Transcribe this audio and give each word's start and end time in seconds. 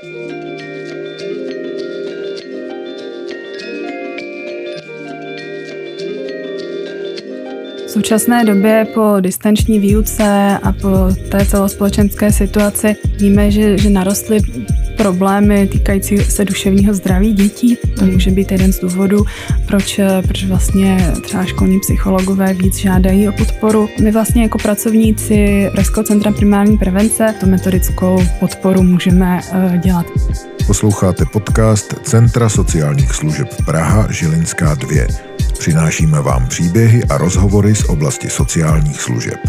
V 0.00 0.04
současné 7.88 8.44
době 8.44 8.86
po 8.94 9.16
distanční 9.20 9.78
výuce 9.78 10.58
a 10.62 10.72
po 10.72 10.88
té 11.30 11.46
celospolečenské 11.46 12.32
situaci 12.32 12.96
víme, 13.16 13.50
že, 13.50 13.78
že 13.78 13.90
narostly 13.90 14.38
problémy 15.00 15.66
týkající 15.66 16.18
se 16.18 16.44
duševního 16.44 16.94
zdraví 16.94 17.32
dětí. 17.32 17.78
To 17.98 18.06
může 18.06 18.30
být 18.30 18.52
jeden 18.52 18.72
z 18.72 18.80
důvodů, 18.80 19.24
proč, 19.66 20.00
proč 20.24 20.44
vlastně 20.44 21.12
třeba 21.22 21.44
školní 21.44 21.80
psychologové 21.80 22.54
víc 22.54 22.76
žádají 22.76 23.28
o 23.28 23.32
podporu. 23.32 23.88
My 24.02 24.10
vlastně 24.10 24.42
jako 24.42 24.58
pracovníci 24.58 25.68
Pražského 25.72 26.04
centra 26.04 26.32
primární 26.32 26.78
prevence 26.78 27.34
tu 27.40 27.46
metodickou 27.46 28.22
podporu 28.40 28.82
můžeme 28.82 29.40
eh, 29.52 29.78
dělat. 29.78 30.06
Posloucháte 30.66 31.24
podcast 31.32 31.94
Centra 32.02 32.48
sociálních 32.48 33.12
služeb 33.12 33.48
Praha 33.64 34.12
Žilinská 34.12 34.74
2. 34.74 35.06
Přinášíme 35.58 36.20
vám 36.20 36.46
příběhy 36.46 37.04
a 37.04 37.18
rozhovory 37.18 37.74
z 37.74 37.84
oblasti 37.84 38.30
sociálních 38.30 39.00
služeb. 39.00 39.40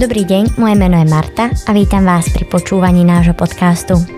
Dobrý 0.00 0.24
deň, 0.24 0.46
moje 0.58 0.74
meno 0.74 0.98
je 0.98 1.04
Marta 1.04 1.50
a 1.66 1.72
vítam 1.72 2.04
vás 2.04 2.28
pri 2.28 2.44
počúvaní 2.44 3.04
nášho 3.04 3.34
podcastu. 3.34 4.17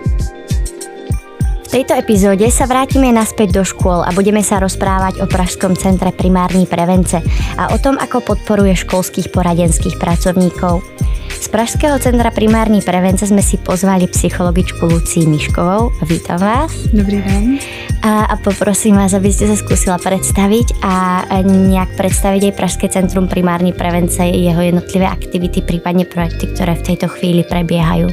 V 1.71 1.79
tejto 1.79 1.95
epizóde 1.95 2.43
sa 2.51 2.67
vrátime 2.67 3.15
naspäť 3.15 3.55
do 3.55 3.63
škôl 3.63 4.03
a 4.03 4.11
budeme 4.11 4.43
sa 4.43 4.59
rozprávať 4.59 5.23
o 5.23 5.25
Pražskom 5.25 5.71
centre 5.79 6.11
primárnej 6.11 6.67
prevence 6.67 7.23
a 7.55 7.71
o 7.71 7.79
tom, 7.79 7.95
ako 7.95 8.19
podporuje 8.19 8.75
školských 8.75 9.31
poradenských 9.31 9.95
pracovníkov. 9.95 10.83
Z 11.31 11.47
Pražského 11.47 11.95
centra 12.03 12.27
primární 12.27 12.83
prevence 12.83 13.23
sme 13.23 13.39
si 13.39 13.55
pozvali 13.55 14.03
psychologičku 14.11 14.83
Lucii 14.83 15.23
Miškovou. 15.31 15.95
Vítam 16.11 16.43
vás. 16.43 16.75
Dobrý 16.91 17.23
den. 17.23 17.55
A, 18.03 18.27
a 18.27 18.35
poprosím 18.43 18.99
vás, 18.99 19.15
aby 19.15 19.31
ste 19.31 19.47
sa 19.47 19.55
skúsila 19.55 19.95
predstaviť 19.95 20.83
a 20.83 21.23
nejak 21.47 21.95
predstaviť 21.95 22.51
aj 22.51 22.57
Pražské 22.59 22.91
centrum 22.91 23.31
primární 23.31 23.71
prevence, 23.71 24.19
jeho 24.19 24.59
jednotlivé 24.59 25.07
aktivity, 25.07 25.63
prípadne 25.63 26.03
projekty, 26.03 26.51
ktoré 26.51 26.75
v 26.75 26.83
tejto 26.83 27.07
chvíli 27.15 27.47
prebiehajú. 27.47 28.11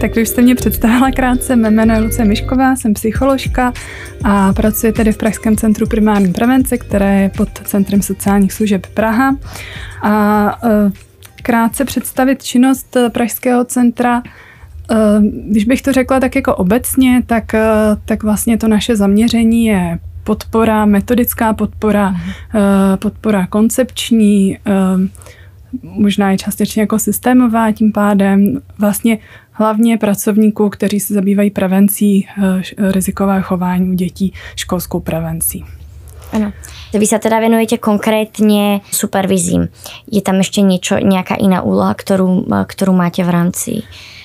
Tak 0.00 0.16
vy 0.16 0.26
jste 0.26 0.42
mě 0.42 0.54
představila 0.54 1.10
krátce, 1.10 1.56
mé 1.56 1.70
jméno 1.70 1.94
je 1.94 2.00
Luce 2.00 2.24
Mišková, 2.24 2.76
jsem 2.76 2.94
psycholožka 2.94 3.72
a 4.24 4.52
pracuji 4.52 4.92
tedy 4.92 5.12
v 5.12 5.16
Pražském 5.16 5.56
centru 5.56 5.86
primární 5.86 6.32
prevence, 6.32 6.78
které 6.78 7.22
je 7.22 7.28
pod 7.28 7.48
Centrem 7.64 8.02
sociálních 8.02 8.52
služeb 8.52 8.86
Praha. 8.86 9.36
A 10.02 10.58
e, 10.64 10.90
krátce 11.42 11.84
představit 11.84 12.42
činnost 12.42 12.96
eh, 12.96 13.10
Pražského 13.10 13.64
centra. 13.64 14.22
Eh, 14.90 14.96
když 15.50 15.64
bych 15.64 15.82
to 15.82 15.92
řekla 15.92 16.20
tak 16.20 16.36
jako 16.36 16.54
obecně, 16.54 17.22
tak, 17.26 17.52
tak 18.04 18.22
vlastně 18.22 18.58
to 18.58 18.68
naše 18.68 18.96
zaměření 18.96 19.66
je 19.66 19.98
podpora, 20.24 20.84
metodická 20.86 21.52
podpora, 21.52 22.14
podpora 22.98 23.46
koncepční, 23.46 24.58
možná 25.82 26.32
i 26.32 26.36
částečně 26.36 26.82
jako 26.82 26.98
systémová 26.98 27.72
tím 27.72 27.92
pádem. 27.92 28.60
Vlastně 28.78 29.18
hlavně 29.56 29.98
pracovníků, 29.98 30.68
kteří 30.68 31.00
se 31.00 31.14
zabývají 31.14 31.50
prevencí 31.50 32.26
rizikového 32.78 33.42
chování 33.42 33.90
u 33.90 33.92
dětí, 33.92 34.32
školskou 34.56 35.00
prevencí. 35.00 35.64
Ano. 36.32 36.52
Vy 36.90 37.06
sa 37.06 37.22
teda 37.22 37.38
venujete 37.38 37.78
konkrétne 37.78 38.82
supervizím. 38.90 39.70
Je 40.10 40.18
tam 40.18 40.42
ešte 40.42 40.58
niečo, 40.58 40.98
nejaká 40.98 41.38
iná 41.38 41.62
úloha, 41.62 41.94
ktorú, 41.94 42.50
ktorú 42.50 42.92
máte 42.96 43.22
v 43.22 43.30
rámci 43.30 43.72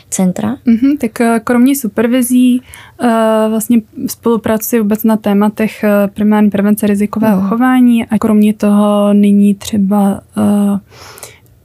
centra? 0.09 0.57
Mm-hmm, 0.67 0.97
tak 0.97 1.21
eh, 1.21 1.39
kromě 1.43 1.75
supervizí 1.75 2.61
uh, 3.01 3.07
vlastně 3.49 3.81
spolupracuji 4.07 4.81
vůbec 4.81 5.03
na 5.03 5.17
tématech 5.17 5.85
primární 6.13 6.49
prevence 6.49 6.87
rizikového 6.87 7.41
mm. 7.41 7.47
chování 7.47 8.05
a 8.05 8.17
kromě 8.17 8.53
toho 8.53 9.13
nyní 9.13 9.55
třeba 9.55 10.21
uh, 10.37 10.79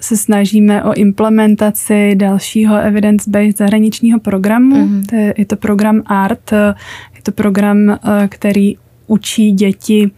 se 0.00 0.16
snažíme 0.16 0.84
o 0.84 0.94
implementaci 0.94 2.14
dalšího 2.14 2.76
evidence-based 2.76 3.58
zahraničního 3.58 4.20
programu. 4.20 4.86
Mm. 4.86 5.02
To 5.02 5.16
je, 5.16 5.34
je 5.36 5.44
to 5.46 5.56
program 5.56 6.02
ART, 6.06 6.52
je 7.14 7.22
to 7.22 7.32
program, 7.32 7.98
který 8.28 8.76
učí 9.06 9.52
děti 9.52 10.10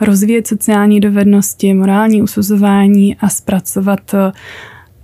rozvíjet 0.00 0.46
sociální 0.46 1.00
dovednosti, 1.00 1.74
morální 1.74 2.22
usuzování 2.22 3.16
a 3.16 3.28
zpracovat 3.28 4.14
eh, 4.14 4.32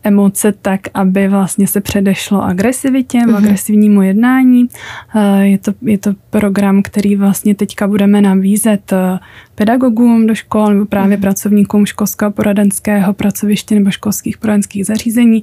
emoce 0.02 0.52
tak, 0.52 0.80
aby 0.94 1.28
vlastně 1.28 1.66
se 1.66 1.80
předešlo 1.80 2.42
agresivitě, 2.42 3.18
mm-hmm. 3.18 3.36
agresivnímu 3.36 4.02
jednání. 4.02 4.68
Eh, 5.16 5.46
je 5.46 5.58
to, 5.58 5.72
je 5.82 5.98
to 5.98 6.14
program, 6.30 6.82
který 6.82 7.16
vlastně 7.16 7.54
teďka 7.54 7.88
budeme 7.88 8.20
nabízet 8.20 8.92
eh, 8.92 9.18
pedagogům 9.64 10.26
do 10.26 10.34
škol 10.34 10.74
nebo 10.74 10.86
právě 10.86 11.16
mm-hmm. 11.16 11.20
pracovníkům 11.20 11.86
školského 11.86 12.30
poradenského 12.30 13.12
pracoviště 13.12 13.74
nebo 13.74 13.90
školských 13.90 14.38
poradenských 14.38 14.86
zařízení, 14.86 15.42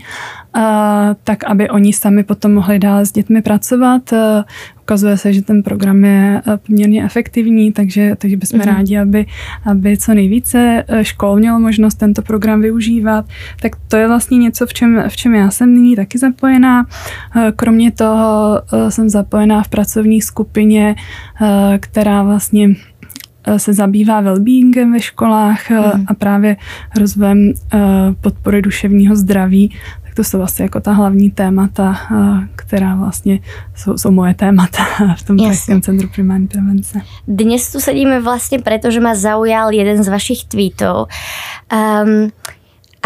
tak 1.24 1.44
aby 1.44 1.69
oni 1.69 1.94
sami 1.94 2.24
potom 2.24 2.53
mohli 2.53 2.80
dál 2.80 3.00
s 3.00 3.12
dětmi 3.12 3.41
pracovat, 3.41 4.13
ukazuje 4.81 5.18
se, 5.18 5.34
že 5.34 5.41
ten 5.41 5.63
program 5.63 6.03
je 6.03 6.41
poměrně 6.68 7.03
efektivní, 7.03 7.72
takže, 7.72 8.16
takže 8.18 8.38
bychom 8.38 8.59
mm-hmm. 8.59 8.75
rádi, 8.75 8.97
aby, 8.97 9.25
aby 9.66 9.97
co 9.97 10.13
nejvíce 10.13 10.84
eh, 10.88 11.06
škol 11.06 11.36
mělo 11.36 11.59
možnost 11.59 11.96
tento 11.96 12.22
program 12.22 12.62
využívat. 12.62 13.25
Tak 13.62 13.72
to 13.88 13.97
je 13.97 14.07
vlastně 14.07 14.38
něco, 14.38 14.66
v 14.66 14.74
čem, 14.74 15.03
v 15.07 15.16
čem 15.16 15.36
já 15.36 15.51
jsem 15.51 15.74
nyní 15.74 15.96
taky 15.96 16.18
zapojená. 16.18 16.86
Eh, 17.36 17.51
kromě 17.56 17.91
toho 17.91 18.62
jsem 18.90 19.09
zapojená 19.09 19.63
v 19.63 19.68
pracovní 19.68 20.22
skupině, 20.22 20.96
která 21.80 22.24
vlastně 22.24 22.75
se 23.57 23.73
zabývá 23.73 24.22
wellbeingem 24.22 24.94
ve 24.94 25.00
školách 25.00 25.69
mm. 25.69 26.05
a 26.07 26.13
právě 26.13 26.57
rozvojem 27.00 27.53
podpory 28.22 28.61
duševního 28.61 29.16
zdraví 29.16 29.72
to 30.19 30.23
jsou 30.23 30.41
asi 30.41 30.61
jako 30.61 30.79
ta 30.79 30.91
hlavní 30.91 31.31
témata, 31.31 31.97
která 32.55 32.95
vlastně 32.95 33.39
jsou, 33.75 33.97
jsou 33.97 34.11
moje 34.11 34.33
témata 34.33 34.83
v 35.17 35.23
tom 35.23 35.38
Pražském 35.38 35.81
centru 35.81 36.09
primární 36.16 36.47
prevence. 36.47 37.01
Dnes 37.27 37.72
tu 37.72 37.79
sedíme 37.79 38.22
vlastně 38.22 38.59
proto, 38.59 38.91
že 38.91 39.00
ma 39.00 39.16
zaujal 39.16 39.73
jeden 39.73 40.03
z 40.03 40.07
vašich 40.07 40.45
tweetov. 40.45 41.07
Um, 41.73 42.31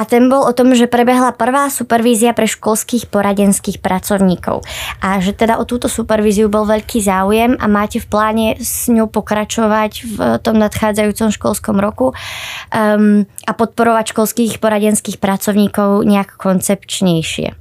a 0.03 0.05
ten 0.05 0.27
bol 0.27 0.43
o 0.43 0.51
tom, 0.51 0.75
že 0.75 0.91
prebehla 0.91 1.31
prvá 1.31 1.71
supervízia 1.71 2.35
pre 2.35 2.43
školských 2.43 3.07
poradenských 3.07 3.79
pracovníkov 3.79 4.67
a 4.99 5.23
že 5.23 5.31
teda 5.31 5.55
o 5.55 5.63
túto 5.63 5.87
supervíziu 5.87 6.51
bol 6.51 6.67
veľký 6.67 6.99
záujem 6.99 7.55
a 7.55 7.65
máte 7.71 8.03
v 8.03 8.11
pláne 8.11 8.47
s 8.59 8.91
ňou 8.91 9.07
pokračovať 9.07 9.91
v 10.03 10.17
tom 10.43 10.59
nadchádzajúcom 10.59 11.31
školskom 11.31 11.79
roku 11.79 12.11
um, 12.11 13.23
a 13.47 13.51
podporovať 13.55 14.11
školských 14.11 14.59
poradenských 14.59 15.23
pracovníkov 15.23 16.03
nejak 16.03 16.35
koncepčnejšie. 16.35 17.55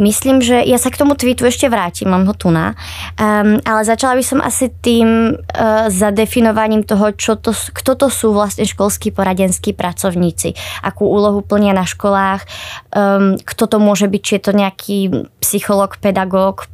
Myslím, 0.00 0.40
že 0.40 0.64
ja 0.64 0.80
sa 0.80 0.88
k 0.88 0.96
tomu 0.96 1.12
tweetu 1.12 1.44
ešte 1.44 1.68
vrátim, 1.68 2.08
mám 2.08 2.24
ho 2.24 2.32
tu 2.32 2.48
na, 2.48 2.72
um, 3.20 3.60
ale 3.60 3.80
začala 3.84 4.16
by 4.16 4.24
som 4.24 4.40
asi 4.40 4.72
tým 4.80 5.36
uh, 5.36 5.92
zadefinovaním 5.92 6.88
toho, 6.88 7.12
čo 7.12 7.36
to, 7.36 7.52
kto 7.52 7.92
to 8.00 8.08
sú 8.08 8.32
vlastne 8.32 8.64
školskí 8.64 9.12
poradenskí 9.12 9.76
pracovníci, 9.76 10.56
akú 10.80 11.04
úlohu 11.04 11.44
plnia 11.44 11.76
na 11.76 11.84
školách, 11.84 12.48
um, 12.96 13.36
kto 13.36 13.64
to 13.68 13.76
môže 13.76 14.08
byť, 14.08 14.22
či 14.24 14.32
je 14.40 14.42
to 14.42 14.52
nejaký 14.56 14.98
psycholog, 15.44 16.00
pedagóg, 16.00 16.64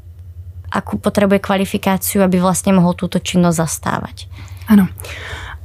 akú 0.71 0.95
potrebuje 1.03 1.43
kvalifikáciu, 1.43 2.23
aby 2.23 2.39
vlastne 2.39 2.79
mohol 2.79 2.95
túto 2.95 3.19
činnosť 3.19 3.59
zastávať. 3.59 4.17
Ano. 4.71 4.87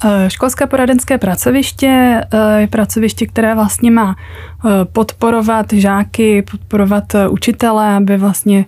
Eh, 0.06 0.30
školské 0.30 0.68
poradenské 0.68 1.18
pracoviště 1.18 2.22
eh, 2.34 2.62
je 2.62 2.68
pracoviště, 2.68 3.28
které 3.28 3.56
vlastně 3.56 3.92
má 3.92 4.16
eh, 4.16 4.70
podporovat 4.86 5.74
žáky, 5.74 6.42
podporovat 6.52 7.04
učitele, 7.30 7.96
aby 7.96 8.18
vlastně 8.18 8.66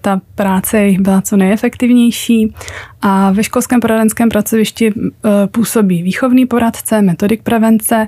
ta 0.00 0.20
práce 0.34 0.84
jich 0.84 1.00
byla 1.00 1.20
co 1.20 1.36
nejefektivnější. 1.36 2.54
A 3.02 3.30
ve 3.30 3.44
školském 3.44 3.80
poradenském 3.80 4.28
pracovišti 4.28 4.92
působí 5.50 6.02
výchovný 6.02 6.46
poradce, 6.46 7.02
metodik 7.02 7.42
prevence, 7.42 8.06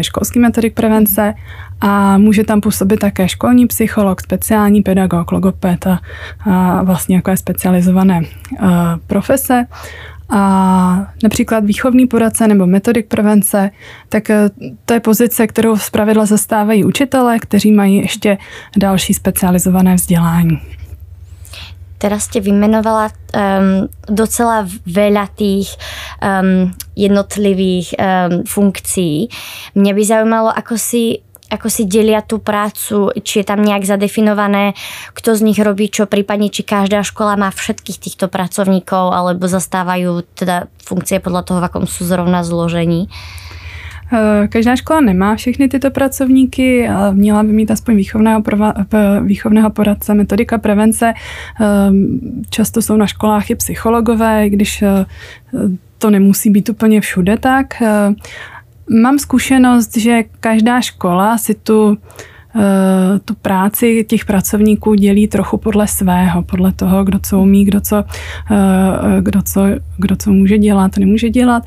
školský 0.00 0.38
metodik 0.38 0.74
prevence 0.74 1.34
a 1.80 2.18
může 2.18 2.44
tam 2.44 2.60
působit 2.60 2.96
také 2.96 3.28
školní 3.28 3.66
psycholog, 3.66 4.20
speciální 4.20 4.82
pedagog, 4.82 5.32
logoped 5.32 5.86
a, 5.86 6.00
a 6.50 6.82
vlastně 6.82 7.16
jako 7.16 7.30
je 7.30 7.36
specializované 7.36 8.22
profese. 9.06 9.66
A 10.30 11.12
například 11.22 11.64
výchovný 11.64 12.06
poradce 12.06 12.48
nebo 12.48 12.66
metodik 12.66 13.06
prevence, 13.06 13.70
tak 14.08 14.30
eh, 14.30 14.50
to 14.84 14.94
je 14.94 15.00
pozice, 15.00 15.46
kterou 15.46 15.76
z 15.76 15.90
pravidla 15.90 16.26
zastávají 16.26 16.84
učitelé, 16.84 17.38
kteří 17.38 17.72
mají 17.72 17.96
ještě 17.96 18.38
další 18.76 19.14
specializované 19.14 19.94
vzdělání. 19.94 20.60
Teraz 22.00 22.32
ste 22.32 22.40
vymenovala 22.40 23.12
um, 23.12 23.84
docela 24.08 24.64
veľa 24.88 25.28
tých 25.36 25.68
um, 26.24 26.72
jednotlivých 26.96 27.92
um, 27.92 28.48
funkcií. 28.48 29.28
Mňa 29.76 29.92
by 29.92 30.02
zaujímalo, 30.08 30.48
ako 30.48 30.80
si 30.80 31.20
ako 31.50 31.66
si 31.66 31.84
delia 31.84 32.22
tú 32.22 32.38
prácu, 32.38 33.10
či 33.20 33.42
je 33.42 33.44
tam 33.44 33.60
nejak 33.60 33.82
zadefinované, 33.82 34.78
kto 35.12 35.34
z 35.34 35.40
nich 35.42 35.58
robí 35.58 35.90
čo, 35.90 36.06
prípadne 36.06 36.48
či 36.48 36.62
každá 36.62 37.02
škola 37.02 37.34
má 37.34 37.50
všetkých 37.50 37.98
týchto 37.98 38.26
pracovníkov, 38.30 39.10
alebo 39.10 39.50
zastávajú 39.50 40.22
teda 40.38 40.70
funkcie 40.78 41.18
podľa 41.18 41.42
toho, 41.42 41.58
v 41.60 41.66
akom 41.66 41.84
sú 41.90 42.06
zrovna 42.06 42.46
zložení? 42.46 43.10
Eh, 44.12 44.48
každá 44.48 44.76
škola 44.76 45.00
nemá 45.00 45.36
všechny 45.36 45.68
tyto 45.68 45.90
pracovníky, 45.90 46.88
ale 46.88 47.14
měla 47.14 47.42
by 47.42 47.52
mít 47.52 47.70
aspoň 47.70 47.96
výchovného, 47.96 48.42
výchovného 49.22 49.70
poradce, 49.70 50.14
metodika 50.14 50.58
prevence. 50.58 51.14
Ehm, 51.60 52.18
často 52.50 52.82
jsou 52.82 52.96
na 52.96 53.06
školách 53.06 53.50
i 53.50 53.54
psychologové, 53.54 54.50
když 54.50 54.82
eh, 54.82 55.06
to 55.98 56.10
nemusí 56.10 56.50
být 56.50 56.68
úplně 56.68 57.00
všude 57.00 57.36
tak. 57.36 57.82
Mám 58.90 59.18
zkušenost, 59.18 59.96
že 59.96 60.22
každá 60.40 60.80
škola 60.80 61.38
si 61.38 61.54
tu 61.54 61.98
tu 63.24 63.34
práci 63.34 64.04
těch 64.08 64.24
pracovníků 64.24 64.94
dělí 64.94 65.28
trochu 65.28 65.56
podle 65.56 65.86
svého, 65.86 66.42
podle 66.42 66.72
toho, 66.72 67.04
kdo 67.04 67.18
co 67.18 67.40
umí, 67.40 67.64
kdo 67.64 67.80
co, 67.80 68.04
eh, 68.50 69.20
kdo 69.20 69.42
co, 69.42 69.66
kdo 69.98 70.16
co 70.16 70.32
může 70.32 70.58
dělat, 70.58 70.96
nemůže 70.96 71.30
dělat, 71.30 71.62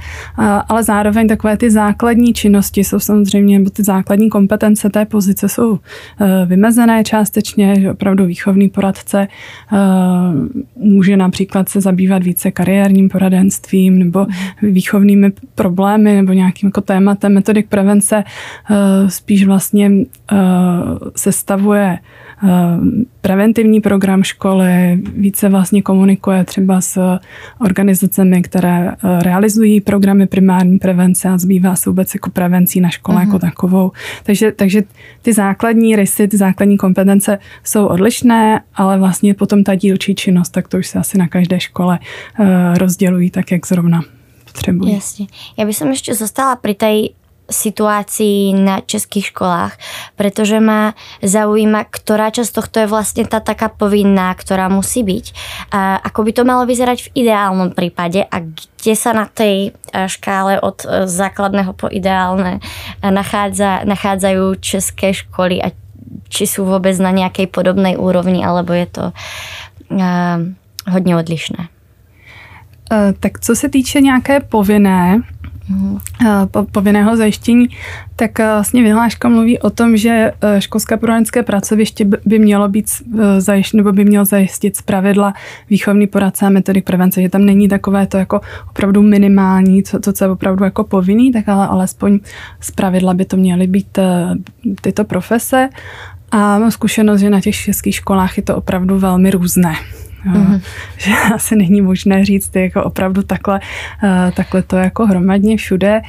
ale 0.70 0.84
zároveň 0.84 1.28
takové 1.28 1.58
ty 1.58 1.72
základní 1.72 2.34
činnosti 2.34 2.84
jsou 2.84 3.00
samozřejmě, 3.00 3.60
nebo 3.60 3.70
ty 3.70 3.84
základní 3.84 4.30
kompetence 4.30 4.90
té 4.90 5.06
pozice 5.06 5.50
jsou 5.50 5.80
eh, 6.22 6.46
vymezené 6.46 7.04
částečně, 7.04 7.80
že 7.80 7.92
opravdu 7.92 8.26
výchovný 8.26 8.70
poradce 8.70 9.28
může 10.76 11.18
například 11.18 11.70
se 11.70 11.82
zabývat 11.82 12.24
více 12.24 12.52
kariérním 12.52 13.10
poradenstvím 13.10 14.00
nebo 14.00 14.26
výchovnými 14.62 15.32
problémy 15.56 16.16
nebo 16.16 16.34
nějakým 16.34 16.68
jako 16.68 16.82
tématem 16.82 17.34
metodik 17.34 17.68
prevence 17.70 18.24
spíš 19.08 19.46
vlastně 19.46 19.92
sestavuje 21.16 22.00
eh, 22.00 22.48
preventivní 23.22 23.82
program 23.82 24.24
školy, 24.24 25.02
více 25.16 25.50
vlastně 25.50 25.82
komunikuje 25.82 26.44
třeba 26.44 26.82
s 26.82 27.18
organizacemi, 27.60 28.42
které 28.42 28.92
eh, 28.92 29.24
realizují 29.24 29.82
programy 29.82 30.28
primární 30.28 30.80
prevence 30.80 31.30
a 31.30 31.38
zbývá 31.38 31.76
se 31.76 31.90
vůbec 31.90 32.14
jako 32.14 32.30
prevencí 32.30 32.82
na 32.82 32.90
škole 32.90 33.18
uh-huh. 33.18 33.22
jako 33.22 33.32
mhm. 33.32 33.40
takovou. 33.40 33.92
Takže, 34.24 34.52
takže 34.52 34.84
ty 35.22 35.34
základní 35.34 35.96
rysy, 35.96 36.28
ty 36.28 36.38
základní 36.38 36.78
kompetence 36.78 37.40
jsou 37.64 37.86
odlišné, 37.86 38.62
ale 38.76 38.98
vlastně 38.98 39.34
potom 39.34 39.64
ta 39.64 39.76
dílčí 39.76 40.16
činnost, 40.16 40.50
tak 40.50 40.68
to 40.68 40.78
už 40.78 40.88
se 40.88 41.00
asi 41.00 41.18
na 41.18 41.28
každé 41.28 41.60
škole 41.60 42.00
eh, 42.40 42.78
rozdělují 42.78 43.30
tak, 43.30 43.52
jak 43.52 43.68
zrovna 43.68 44.02
potřebují. 44.54 44.94
Jasně. 44.94 45.28
Já 45.58 45.66
bych 45.66 45.82
ještě 45.82 46.16
zostala 46.16 46.56
pri 46.56 46.74
tej 46.74 47.10
situácií 47.54 48.58
na 48.58 48.82
českých 48.82 49.30
školách, 49.30 49.78
pretože 50.18 50.58
ma 50.58 50.98
zaujíma, 51.22 51.86
ktorá 51.86 52.34
časť 52.34 52.52
tohto 52.52 52.76
je 52.82 52.88
vlastne 52.90 53.24
tá 53.30 53.40
taká 53.40 53.70
povinná, 53.70 54.34
ktorá 54.34 54.68
musí 54.68 55.06
byť. 55.06 55.26
A 55.70 56.02
ako 56.02 56.20
by 56.26 56.32
to 56.34 56.44
malo 56.44 56.66
vyzerať 56.66 57.08
v 57.08 57.24
ideálnom 57.24 57.78
prípade 57.78 58.26
a 58.26 58.38
kde 58.42 58.94
sa 58.98 59.14
na 59.14 59.30
tej 59.30 59.70
e, 59.70 60.10
škále 60.10 60.58
od 60.58 60.82
e, 60.84 61.06
základného 61.06 61.72
po 61.78 61.88
ideálne 61.88 62.60
nachádza, 63.00 63.86
nachádzajú 63.86 64.58
české 64.60 65.14
školy 65.14 65.62
a 65.62 65.70
či 66.34 66.50
sú 66.50 66.66
vôbec 66.66 66.98
na 66.98 67.14
nejakej 67.14 67.54
podobnej 67.54 67.94
úrovni, 67.94 68.42
alebo 68.42 68.74
je 68.74 68.88
to 68.90 69.04
uh, 69.14 70.38
hodně 70.90 71.16
odlišné. 71.16 71.70
Tak 73.20 73.40
co 73.40 73.56
se 73.56 73.70
týče 73.70 74.02
nějaké 74.02 74.40
povinné, 74.40 75.22
Eh, 75.22 75.33
povinného 76.72 77.18
zajištění, 77.18 77.68
tak 78.16 78.40
eh, 78.40 78.44
vlastně 78.44 78.84
vyhláška 78.84 79.30
mluví 79.30 79.60
o 79.60 79.70
tom, 79.70 79.98
že 79.98 80.32
eh, 80.42 80.62
školské 80.62 80.98
poradenské 80.98 81.44
pracoviště 81.44 82.06
by 82.26 82.40
mělo 82.40 82.70
být 82.70 82.90
zajištěno, 83.38 83.84
nebo 83.84 83.92
by 83.92 84.06
mělo 84.06 84.26
zajistit 84.26 84.78
zpravidla 84.78 85.34
výchovný 85.70 86.08
poradce 86.08 86.46
a 86.46 86.50
metodik 86.50 86.86
prevence, 86.86 87.22
že 87.22 87.30
tam 87.30 87.46
není 87.46 87.68
takové 87.68 88.08
to 88.08 88.18
jako 88.18 88.42
opravdu 88.70 89.02
minimální, 89.02 89.84
co, 89.84 90.00
to, 90.00 90.14
co 90.14 90.24
je 90.24 90.30
opravdu 90.30 90.64
jako 90.64 90.84
povinný, 90.84 91.32
tak 91.32 91.50
ale 91.50 91.68
alespoň 91.68 92.20
zpravidla 92.60 93.14
by 93.14 93.26
to 93.26 93.38
měly 93.38 93.68
být 93.68 94.00
tyto 94.82 95.04
profese. 95.04 95.70
A 96.32 96.60
mám 96.60 96.72
zkušenost, 96.72 97.20
že 97.20 97.30
na 97.30 97.42
těch 97.42 97.56
českých 97.56 97.96
školách 97.96 98.38
je 98.38 98.44
to 98.44 98.56
opravdu 98.56 99.00
velmi 99.00 99.32
různé. 99.32 99.76
Mm-hmm. 100.26 100.62
Že 100.98 101.12
asi 101.34 101.56
není 101.56 101.82
možné 101.82 102.26
říct 102.26 102.56
jako 102.56 102.84
opravdu 102.84 103.24
takhle, 103.24 103.60
eh, 104.04 104.32
takhle 104.36 104.62
to 104.62 104.78
jako 104.78 105.06
hromadně 105.06 105.58
všude. 105.58 106.02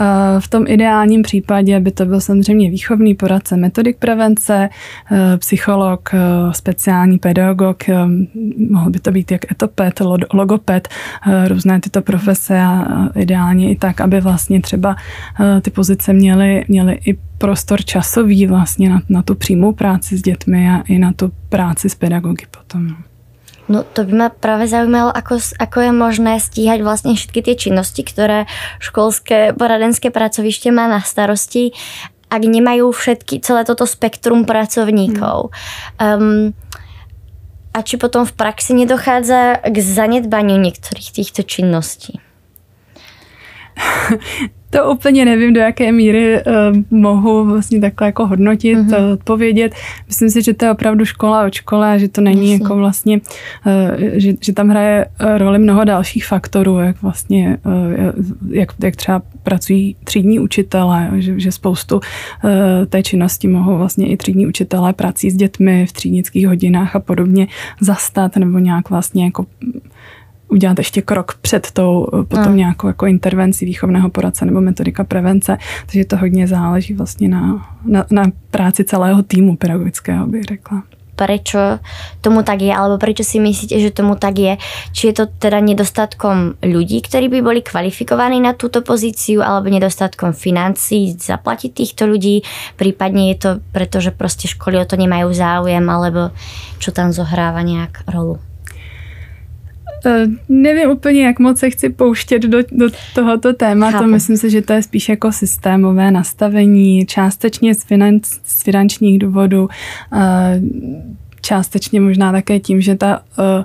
Eh, 0.00 0.04
v 0.40 0.48
tom 0.48 0.64
ideálním 0.66 1.22
případě 1.22 1.80
by 1.80 1.90
to 1.90 2.04
byl 2.04 2.20
samozřejmě 2.20 2.70
výchovný 2.70 3.14
poradce 3.14 3.56
metodik 3.56 3.96
prevence, 3.98 4.68
eh, 5.12 5.36
psycholog, 5.38 6.10
speciální 6.50 7.18
pedagog, 7.18 7.84
mohl 8.70 8.90
by 8.90 8.98
to 8.98 9.10
být 9.10 9.30
jak 9.30 9.52
etoped, 9.52 10.00
logoped, 10.34 10.88
různé 11.48 11.80
tyto 11.80 12.02
profese 12.02 12.60
a 12.60 12.86
ideálně 13.14 13.70
i 13.70 13.76
tak, 13.76 14.00
aby 14.00 14.20
vlastně 14.20 14.60
třeba 14.60 14.96
ty 15.62 15.70
pozice 15.70 16.12
měly, 16.12 16.64
měly 16.68 16.98
i 17.06 17.18
prostor 17.38 17.84
časový 17.84 18.46
vlastně 18.46 18.90
na, 18.90 19.02
na 19.08 19.22
tu 19.22 19.34
přímou 19.34 19.72
práci 19.72 20.16
s 20.16 20.22
dětmi 20.22 20.70
a 20.70 20.80
i 20.80 20.98
na 20.98 21.12
tu 21.12 21.32
práci 21.48 21.88
s 21.88 21.94
pedagogy 21.94 22.46
potom. 22.50 22.96
No 23.68 23.84
to 23.84 24.08
by 24.08 24.12
ma 24.16 24.28
práve 24.32 24.64
zaujímalo, 24.64 25.12
ako, 25.12 25.40
ako 25.60 25.78
je 25.84 25.92
možné 25.92 26.40
stíhať 26.40 26.80
vlastne 26.80 27.12
všetky 27.12 27.44
tie 27.44 27.54
činnosti, 27.54 28.00
ktoré 28.00 28.48
školské 28.80 29.52
poradenské 29.52 30.08
pracovište 30.08 30.72
má 30.72 30.88
na 30.88 31.04
starosti, 31.04 31.76
ak 32.28 32.42
nemajú 32.44 32.92
všetky, 32.92 33.40
celé 33.40 33.64
toto 33.64 33.88
spektrum 33.88 34.44
pracovníkov. 34.44 35.52
Hmm. 36.00 36.52
Um, 36.52 36.56
a 37.76 37.84
či 37.84 38.00
potom 38.00 38.24
v 38.24 38.32
praxi 38.34 38.74
nedochádza 38.74 39.62
k 39.62 39.76
zanedbaniu 39.76 40.56
niektorých 40.56 41.12
týchto 41.14 41.44
činností? 41.44 42.18
To 44.70 44.90
úplně 44.90 45.24
nevím, 45.24 45.52
do 45.52 45.60
jaké 45.60 45.92
míry 45.92 46.42
uh, 46.42 46.52
mohu 46.90 47.44
vlastně 47.44 47.80
takhle 47.80 48.08
jako 48.08 48.26
hodnotit, 48.26 48.78
mm-hmm. 48.78 49.12
odpovědět. 49.12 49.74
Myslím 50.06 50.30
si, 50.30 50.42
že 50.42 50.54
to 50.54 50.64
je 50.64 50.70
opravdu 50.70 51.04
škola 51.04 51.46
od 51.46 51.54
školy 51.54 51.86
a 51.86 51.98
že 51.98 52.08
to 52.08 52.20
není 52.20 52.40
Myslím. 52.40 52.60
jako 52.60 52.76
vlastně, 52.76 53.20
uh, 53.66 53.72
že, 54.12 54.32
že 54.40 54.52
tam 54.52 54.68
hraje 54.68 55.06
roli 55.36 55.58
mnoho 55.58 55.84
dalších 55.84 56.26
faktorů, 56.26 56.78
jak 56.78 57.02
vlastně, 57.02 57.58
uh, 57.66 58.24
jak, 58.50 58.72
jak 58.82 58.96
třeba 58.96 59.22
pracují 59.42 59.96
třídní 60.04 60.40
učitelé, 60.40 61.10
že, 61.16 61.40
že 61.40 61.52
spoustu 61.52 61.96
uh, 61.96 62.50
té 62.88 63.02
činnosti 63.02 63.48
mohou 63.48 63.78
vlastně 63.78 64.08
i 64.08 64.16
třídní 64.16 64.46
učitelé 64.46 64.92
prací 64.92 65.30
s 65.30 65.36
dětmi 65.36 65.86
v 65.86 65.92
třídnických 65.92 66.46
hodinách 66.46 66.96
a 66.96 67.00
podobně 67.00 67.46
zastat 67.80 68.36
nebo 68.36 68.58
nějak 68.58 68.90
vlastně 68.90 69.24
jako 69.24 69.46
udělat 70.48 70.78
ještě 70.78 71.02
krok 71.02 71.34
před 71.34 71.70
tou 71.70 72.06
potom 72.28 72.44
hmm. 72.44 72.56
nějakou 72.56 72.86
jako 72.86 73.06
intervenci 73.06 73.64
výchovného 73.64 74.10
poradce 74.10 74.46
nebo 74.46 74.60
metodika 74.60 75.04
prevence, 75.04 75.58
takže 75.86 76.04
to 76.04 76.16
hodně 76.16 76.46
záleží 76.46 76.94
vlastně 76.94 77.28
na, 77.28 77.66
na, 77.84 78.04
na 78.10 78.24
práci 78.50 78.84
celého 78.84 79.22
týmu 79.22 79.56
pedagogického, 79.56 80.26
bych 80.26 80.44
řekla 80.44 80.82
prečo 81.18 81.82
tomu 82.22 82.46
tak 82.46 82.62
je, 82.62 82.70
alebo 82.70 82.94
prečo 82.94 83.26
si 83.26 83.42
myslíte, 83.42 83.74
že 83.82 83.90
tomu 83.90 84.14
tak 84.14 84.38
je. 84.38 84.54
Či 84.94 85.10
je 85.10 85.14
to 85.18 85.24
teda 85.26 85.58
nedostatkom 85.58 86.62
ľudí, 86.62 87.02
ktorí 87.02 87.26
by 87.26 87.42
boli 87.42 87.60
kvalifikovaní 87.66 88.38
na 88.38 88.54
túto 88.54 88.86
pozíciu, 88.86 89.42
alebo 89.42 89.66
nedostatkom 89.66 90.30
financí 90.30 91.18
zaplatiť 91.18 91.70
týchto 91.74 92.06
ľudí, 92.06 92.46
prípadne 92.78 93.34
je 93.34 93.36
to 93.42 93.50
preto, 93.74 93.98
že 93.98 94.14
proste 94.14 94.46
školy 94.46 94.78
o 94.78 94.86
to 94.86 94.94
nemajú 94.94 95.34
záujem, 95.34 95.82
alebo 95.90 96.30
čo 96.78 96.94
tam 96.94 97.10
zohráva 97.10 97.66
nejak 97.66 98.06
rolu. 98.06 98.38
Uh, 100.08 100.32
nevím 100.48 100.90
úplně, 100.90 101.26
jak 101.26 101.38
moc 101.38 101.58
se 101.58 101.70
chci 101.70 101.88
pouštět 101.88 102.42
do, 102.42 102.58
do 102.72 102.90
tohoto 103.14 103.52
tématu. 103.52 103.92
Chápu. 103.92 104.10
Myslím 104.10 104.36
si, 104.36 104.50
že 104.50 104.62
to 104.62 104.72
je 104.72 104.82
spíš 104.82 105.08
jako 105.08 105.32
systémové 105.32 106.10
nastavení, 106.10 107.06
částečně 107.06 107.74
z, 107.74 107.84
financ, 107.84 108.28
z 108.44 108.62
finančních 108.62 109.18
důvodů, 109.18 109.62
uh, 109.62 110.18
částečně 111.40 112.00
možná 112.00 112.32
také 112.32 112.60
tím, 112.60 112.80
že 112.80 112.96
ta 112.96 113.22
uh, 113.38 113.64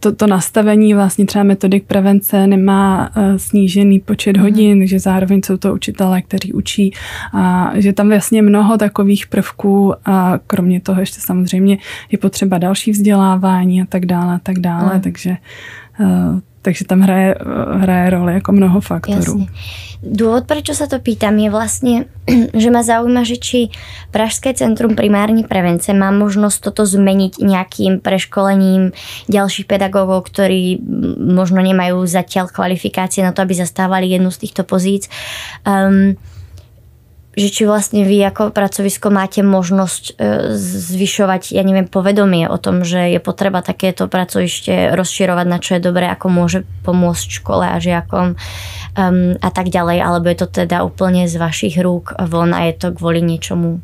to, 0.00 0.12
to 0.12 0.26
nastavení 0.26 0.94
vlastně 0.94 1.26
třeba 1.26 1.44
metodik 1.44 1.84
prevence 1.84 2.46
nemá 2.46 3.10
eh, 3.16 3.38
snížený 3.38 4.00
počet 4.00 4.36
mhm. 4.36 4.42
hodin, 4.42 4.78
mm. 4.78 4.86
že 4.86 4.98
zároveň 4.98 5.40
jsou 5.42 5.56
to 5.56 5.74
učitelé, 5.74 6.22
kteří 6.22 6.52
učí 6.52 6.92
a 7.32 7.72
že 7.74 7.92
tam 7.92 8.08
vlastně 8.08 8.42
mnoho 8.42 8.78
takových 8.78 9.26
prvků 9.26 9.94
a 10.04 10.38
kromě 10.46 10.80
toho 10.80 11.00
ještě 11.00 11.20
samozřejmě 11.20 11.78
je 12.10 12.18
potřeba 12.18 12.58
další 12.58 12.90
vzdělávání 12.90 13.82
a 13.82 13.86
tak 13.88 14.06
dále 14.06 14.34
a 14.34 14.38
tak 14.38 14.58
dále, 14.58 14.94
mm. 14.94 15.00
takže 15.00 15.36
eh, 16.00 16.06
takže 16.62 16.84
tam 16.84 17.00
hraje, 17.00 17.34
hraje 17.76 18.10
roli 18.10 18.34
jako 18.34 18.52
mnoho 18.52 18.80
faktorů. 18.80 19.38
Jasne. 19.38 19.46
Dôvod, 20.02 20.50
prečo 20.50 20.74
sa 20.74 20.90
to 20.90 20.98
pýtam, 20.98 21.38
je 21.38 21.46
vlastne, 21.46 21.94
že 22.62 22.74
ma 22.74 22.82
zaujíma, 22.82 23.22
že 23.22 23.38
či 23.38 23.60
Pražské 24.10 24.50
centrum 24.50 24.98
primární 24.98 25.46
prevence 25.46 25.94
má 25.94 26.10
možnosť 26.10 26.58
toto 26.58 26.82
zmeniť 26.82 27.38
nejakým 27.38 28.02
preškolením 28.02 28.90
ďalších 29.30 29.70
pedagógov, 29.70 30.26
ktorí 30.26 30.82
možno 31.22 31.62
nemajú 31.62 32.02
zatiaľ 32.10 32.50
kvalifikácie 32.50 33.22
na 33.22 33.30
to, 33.30 33.46
aby 33.46 33.54
zastávali 33.54 34.10
jednu 34.10 34.34
z 34.34 34.42
týchto 34.42 34.66
pozíc. 34.66 35.06
Um, 35.62 36.18
že 37.32 37.48
či 37.48 37.62
vlastne 37.64 38.04
vy 38.04 38.20
ako 38.28 38.52
pracovisko 38.52 39.08
máte 39.08 39.40
možnosť 39.40 40.04
e, 40.04 40.12
zvyšovať, 40.60 41.56
ja 41.56 41.64
neviem, 41.64 41.88
povedomie 41.88 42.44
o 42.44 42.60
tom, 42.60 42.84
že 42.84 43.08
je 43.08 43.20
potreba 43.24 43.64
takéto 43.64 44.04
pracovište 44.04 44.92
rozširovať, 44.92 45.46
na 45.48 45.56
čo 45.56 45.80
je 45.80 45.84
dobré, 45.84 46.12
ako 46.12 46.28
môže 46.28 46.68
pomôcť 46.84 47.28
škole 47.40 47.64
a 47.64 47.80
žiakom 47.80 48.36
um, 48.36 49.32
a 49.40 49.48
tak 49.48 49.72
ďalej, 49.72 49.98
alebo 50.04 50.28
je 50.28 50.38
to 50.44 50.48
teda 50.52 50.84
úplne 50.84 51.24
z 51.24 51.40
vašich 51.40 51.80
rúk 51.80 52.12
von 52.20 52.52
a 52.52 52.68
je 52.68 52.74
to 52.76 52.88
kvôli 52.92 53.24
niečomu 53.24 53.80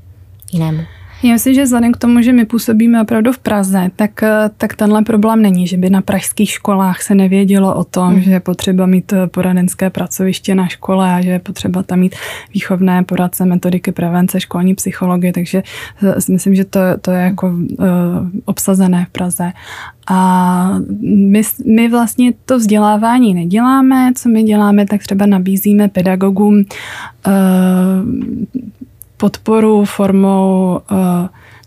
inému? 0.53 0.85
Já 1.23 1.33
myslím, 1.33 1.55
že 1.55 1.65
vzhledem 1.65 1.93
k 1.93 1.97
tomu, 1.97 2.23
že 2.23 2.33
my 2.33 2.45
působíme 2.45 3.03
opravdu 3.03 3.33
v 3.33 3.39
Praze, 3.39 3.91
tak, 3.97 4.23
eh, 4.23 4.51
tak 4.57 4.77
tenhle 4.77 5.03
problém 5.03 5.43
není, 5.43 5.67
že 5.67 5.77
by 5.77 5.91
na 5.91 6.03
pražských 6.03 6.51
školách 6.51 7.03
se 7.03 7.15
nevědělo 7.15 7.75
o 7.75 7.85
tom, 7.85 8.15
mm. 8.15 8.21
že 8.21 8.31
je 8.31 8.41
potřeba 8.41 8.87
mít 8.87 9.13
eh, 9.13 9.27
poradenské 9.27 9.91
pracoviště 9.91 10.55
na 10.55 10.67
škole 10.67 11.15
a 11.15 11.21
že 11.21 11.31
je 11.31 11.39
potřeba 11.39 11.83
tam 11.83 11.99
mít 11.99 12.17
výchovné 12.55 13.05
poradce, 13.05 13.45
metodiky 13.45 13.93
prevence, 13.93 14.41
školní 14.41 14.75
psychologie, 14.75 15.33
takže 15.33 15.63
eh, 16.03 16.21
si 16.21 16.33
myslím, 16.33 16.55
že 16.55 16.65
to, 16.65 16.81
to 17.01 17.11
je 17.11 17.21
jako 17.21 17.47
uh, 17.49 17.87
obsazené 18.45 19.07
v 19.09 19.13
Praze. 19.13 19.53
A 20.11 20.79
my, 21.03 21.43
my 21.67 21.89
vlastně 21.89 22.33
to 22.45 22.59
vzdělávání 22.59 23.35
neděláme, 23.35 24.13
co 24.17 24.29
my 24.29 24.43
děláme, 24.43 24.87
tak 24.87 25.01
třeba 25.01 25.27
nabízíme 25.27 25.89
pedagogům 25.89 26.65
uh, 27.27 27.33
podporu 29.19 29.85
formou 29.85 30.81
uh, 30.91 30.99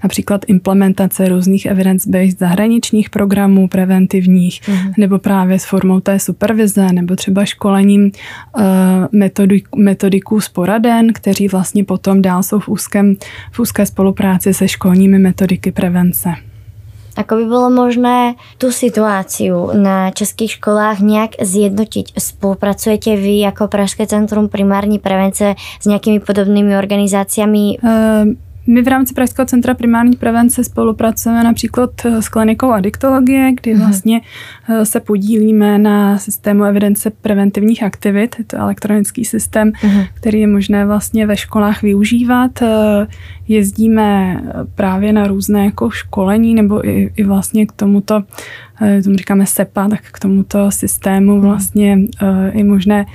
například 0.03 0.41
implementace 0.47 1.29
různých 1.29 1.65
evidence-based 1.65 2.39
zahraničních 2.39 3.09
programů 3.09 3.67
preventivních, 3.67 4.61
mm. 4.67 4.93
nebo 4.97 5.19
právě 5.19 5.59
s 5.59 5.65
formou 5.65 5.99
té 5.99 6.19
supervize, 6.19 6.87
nebo 6.91 7.15
třeba 7.15 7.45
školením 7.45 8.11
uh, 8.57 8.63
metodik, 9.11 9.67
metodiků 9.75 10.41
z 10.41 10.49
poraden, 10.49 11.13
kteří 11.13 11.47
vlastně 11.47 11.83
potom 11.83 12.21
dál 12.21 12.43
jsou 12.43 12.59
v, 12.59 12.69
úzkém, 12.69 13.15
v 13.51 13.59
úzké 13.59 13.85
spolupráci 13.85 14.53
se 14.53 14.67
školními 14.67 15.19
metodiky 15.19 15.71
prevence. 15.71 16.33
Ako 17.19 17.43
by 17.43 17.45
bolo 17.47 17.67
možné 17.67 18.39
tú 18.55 18.71
situáciu 18.71 19.75
na 19.75 20.15
českých 20.15 20.59
školách 20.59 21.03
nejak 21.03 21.43
zjednotiť? 21.43 22.15
Spolupracujete 22.15 23.19
vy 23.19 23.43
ako 23.51 23.67
Pražské 23.67 24.07
centrum 24.07 24.47
primární 24.47 24.95
prevence 24.95 25.59
s 25.59 25.85
nejakými 25.85 26.23
podobnými 26.23 26.71
organizáciami? 26.71 27.83
Uh, 27.83 28.50
my 28.67 28.81
v 28.81 28.87
rámci 28.87 29.13
Pražského 29.13 29.45
centra 29.45 29.73
primární 29.73 30.15
prevence 30.15 30.63
spolupracujeme 30.63 31.43
například 31.43 31.89
s 32.05 32.29
klinikou 32.29 32.71
adiktologie, 32.71 33.51
kdy 33.61 33.73
mhm. 33.73 33.81
vlastně 33.81 34.21
eh, 34.69 34.85
se 34.85 34.99
podílíme 34.99 35.77
na 35.77 36.17
systému 36.17 36.63
evidence 36.63 37.09
preventivních 37.09 37.83
aktivit. 37.83 38.35
Je 38.39 38.45
to 38.45 38.57
elektronický 38.57 39.25
systém, 39.25 39.71
uh-huh. 39.71 40.07
který 40.13 40.39
je 40.39 40.47
možné 40.47 40.85
vlastně 40.85 41.27
ve 41.27 41.37
školách 41.37 41.81
využívat. 41.81 42.61
Eh, 42.61 43.07
jezdíme 43.47 44.41
eh, 44.45 44.53
právě 44.75 45.13
na 45.13 45.27
různé 45.27 45.65
jako 45.65 45.89
školení 45.89 46.55
nebo 46.55 46.87
i, 46.87 47.11
i 47.15 47.23
vlastně 47.23 47.65
k 47.65 47.71
tomuto, 47.71 48.23
tomu 49.03 49.17
říkáme 49.17 49.45
SEPA, 49.45 49.87
tak 49.89 50.01
k 50.11 50.19
tomuto 50.19 50.71
systému 50.71 51.31
mhm. 51.31 51.41
vlastně 51.41 51.97
je 52.53 52.63
možné 52.63 53.05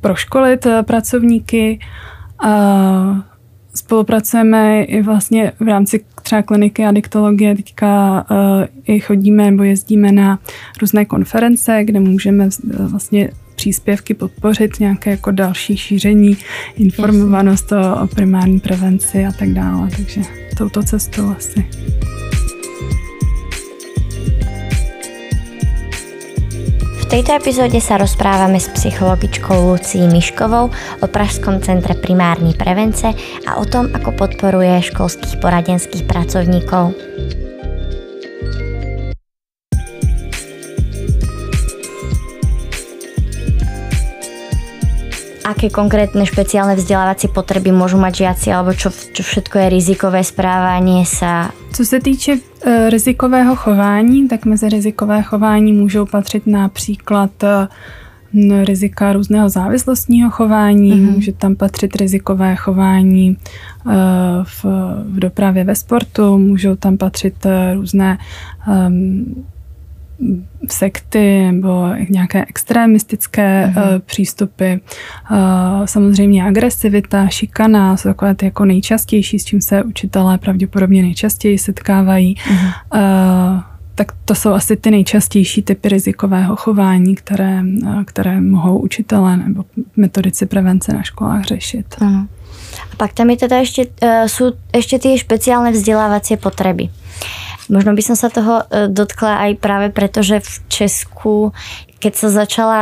proškolit 0.00 0.66
pracovníky. 0.82 1.78
Spolupracujeme 3.76 4.82
i 4.84 5.02
vlastně 5.02 5.52
v 5.60 5.68
rámci 5.68 6.04
třeba 6.22 6.42
kliniky 6.42 6.84
adiktologie, 6.84 7.54
teďka 7.56 8.24
uh, 8.30 8.64
i 8.84 9.00
chodíme 9.00 9.50
nebo 9.50 9.62
jezdíme 9.62 10.12
na 10.12 10.38
různé 10.80 11.04
konference, 11.04 11.84
kde 11.84 12.00
můžeme 12.00 12.48
vlastně 12.78 13.30
příspěvky 13.54 14.14
podpořit, 14.14 14.80
nějaké 14.80 15.10
jako 15.10 15.30
další 15.30 15.76
šíření, 15.76 16.36
informovanost 16.76 17.72
o, 17.72 18.02
o 18.02 18.06
primární 18.06 18.60
prevenci 18.60 19.26
a 19.26 19.32
tak 19.32 19.48
dále. 19.48 19.88
Takže 19.96 20.20
touto 20.58 20.82
cestou 20.82 21.30
asi. 21.38 21.64
Tejto 27.06 27.38
epizóde 27.38 27.78
sa 27.78 28.02
rozprávame 28.02 28.58
s 28.58 28.66
psychologičkou 28.74 29.54
Lucí 29.54 30.02
Miškovou 30.10 30.74
o 30.74 31.06
Pražskom 31.06 31.62
centre 31.62 31.94
primární 31.94 32.58
prevence 32.58 33.14
a 33.46 33.62
o 33.62 33.64
tom, 33.64 33.94
ako 33.94 34.10
podporuje 34.10 34.90
školských 34.90 35.38
poradenských 35.38 36.02
pracovníkov. 36.02 36.98
Aké 45.46 45.70
konkrétne 45.70 46.26
špeciálne 46.26 46.74
vzdělávací 46.74 47.30
potreby 47.30 47.70
môžu 47.70 48.02
mať 48.02 48.26
žiaci, 48.26 48.48
alebo 48.50 48.74
čo, 48.74 48.90
čo 48.90 49.22
všetko 49.22 49.54
je 49.62 49.66
rizikové 49.70 50.20
správanie 50.26 51.06
sa? 51.06 51.54
Co 51.72 51.84
se 51.84 52.00
týče 52.00 52.32
e, 52.32 52.90
rizikového 52.90 53.56
chování, 53.56 54.28
tak 54.28 54.44
mezi 54.44 54.68
rizikové 54.68 55.22
chování 55.22 55.72
můžou 55.72 56.06
patřit 56.06 56.46
například 56.46 57.44
e, 57.44 57.68
rizika 58.64 59.12
různého 59.12 59.48
závislostního 59.48 60.30
chování, 60.30 60.92
mm-hmm. 60.92 61.14
může 61.14 61.32
tam 61.32 61.56
patřit 61.56 61.96
rizikové 61.96 62.56
chování 62.56 63.28
e, 63.28 63.36
v, 64.44 64.64
v 65.04 65.18
dopravě 65.18 65.64
ve 65.64 65.74
sportu, 65.74 66.38
můžou 66.38 66.76
tam 66.76 66.96
patřit 66.96 67.46
různé 67.74 68.18
um, 68.66 69.46
sekty 70.68 71.42
nebo 71.42 71.88
nějaké 72.08 72.44
extremistické 72.44 73.72
mm-hmm. 73.76 73.94
uh, 73.94 73.98
přístupy. 73.98 74.72
Uh, 74.72 75.84
samozřejmě 75.84 76.44
agresivita, 76.44 77.28
šikana 77.28 77.96
jsou 77.96 78.08
takové 78.08 78.34
ty 78.34 78.44
jako 78.44 78.64
nejčastější, 78.64 79.38
s 79.38 79.44
čím 79.44 79.60
se 79.60 79.82
učitelé 79.82 80.38
pravděpodobně 80.38 81.02
nejčastěji 81.02 81.58
setkávají. 81.58 82.34
Mm-hmm. 82.34 82.72
Uh, 82.94 83.60
tak 83.94 84.12
to 84.24 84.34
jsou 84.34 84.52
asi 84.52 84.76
ty 84.76 84.90
nejčastější 84.90 85.62
typy 85.62 85.88
rizikového 85.88 86.56
chování, 86.56 87.14
které, 87.14 87.62
které 88.04 88.40
mohou 88.40 88.78
učitelé 88.78 89.36
nebo 89.36 89.64
metodici 89.96 90.46
prevence 90.46 90.92
na 90.92 91.02
školách 91.02 91.44
řešit. 91.44 91.86
Ano. 92.00 92.26
A 92.92 92.96
pak 92.96 93.12
tam 93.12 93.30
je 93.30 93.36
teda 93.36 93.56
ještě, 93.56 93.86
uh, 94.02 94.08
jsou 94.26 94.52
ještě 94.74 94.98
ty 94.98 95.18
speciální 95.18 95.72
vzdělávací 95.72 96.36
potřeby. 96.36 96.88
Možno 97.66 97.94
by 97.94 98.02
som 98.02 98.16
sa 98.18 98.30
toho 98.30 98.62
e, 98.70 98.86
dotkla 98.86 99.50
aj 99.50 99.52
práve 99.58 99.88
preto, 99.90 100.22
že 100.22 100.42
v 100.42 100.52
Česku, 100.70 101.34
keď 101.98 102.12
sa 102.14 102.28
začala 102.30 102.80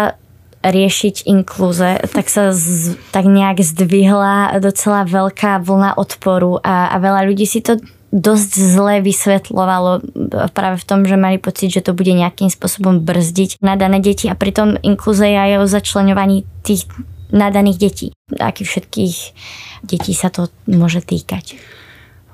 riešiť 0.64 1.28
inklúze, 1.28 2.00
tak 2.08 2.32
sa 2.32 2.56
z, 2.56 2.96
tak 3.12 3.28
nejak 3.28 3.60
zdvihla 3.60 4.56
docela 4.64 5.04
veľká 5.04 5.60
vlna 5.60 6.00
odporu 6.00 6.56
a, 6.64 6.88
a 6.88 6.96
veľa 6.96 7.28
ľudí 7.28 7.44
si 7.44 7.60
to 7.60 7.76
dosť 8.14 8.50
zle 8.54 8.94
vysvetľovalo 9.02 10.06
práve 10.54 10.76
v 10.78 10.86
tom, 10.86 11.02
že 11.02 11.18
mali 11.18 11.42
pocit, 11.42 11.74
že 11.74 11.82
to 11.82 11.92
bude 11.92 12.14
nejakým 12.14 12.46
spôsobom 12.46 13.02
brzdiť 13.02 13.58
nadané 13.58 13.98
deti 13.98 14.30
a 14.30 14.38
pritom 14.38 14.78
inklúze 14.80 15.26
je 15.26 15.34
aj 15.34 15.52
o 15.60 15.66
začlenovaní 15.66 16.46
tých 16.62 16.86
nadaných 17.34 17.78
detí. 17.82 18.06
Aký 18.38 18.62
všetkých 18.62 19.16
detí 19.82 20.14
sa 20.14 20.30
to 20.30 20.46
môže 20.70 21.02
týkať? 21.02 21.58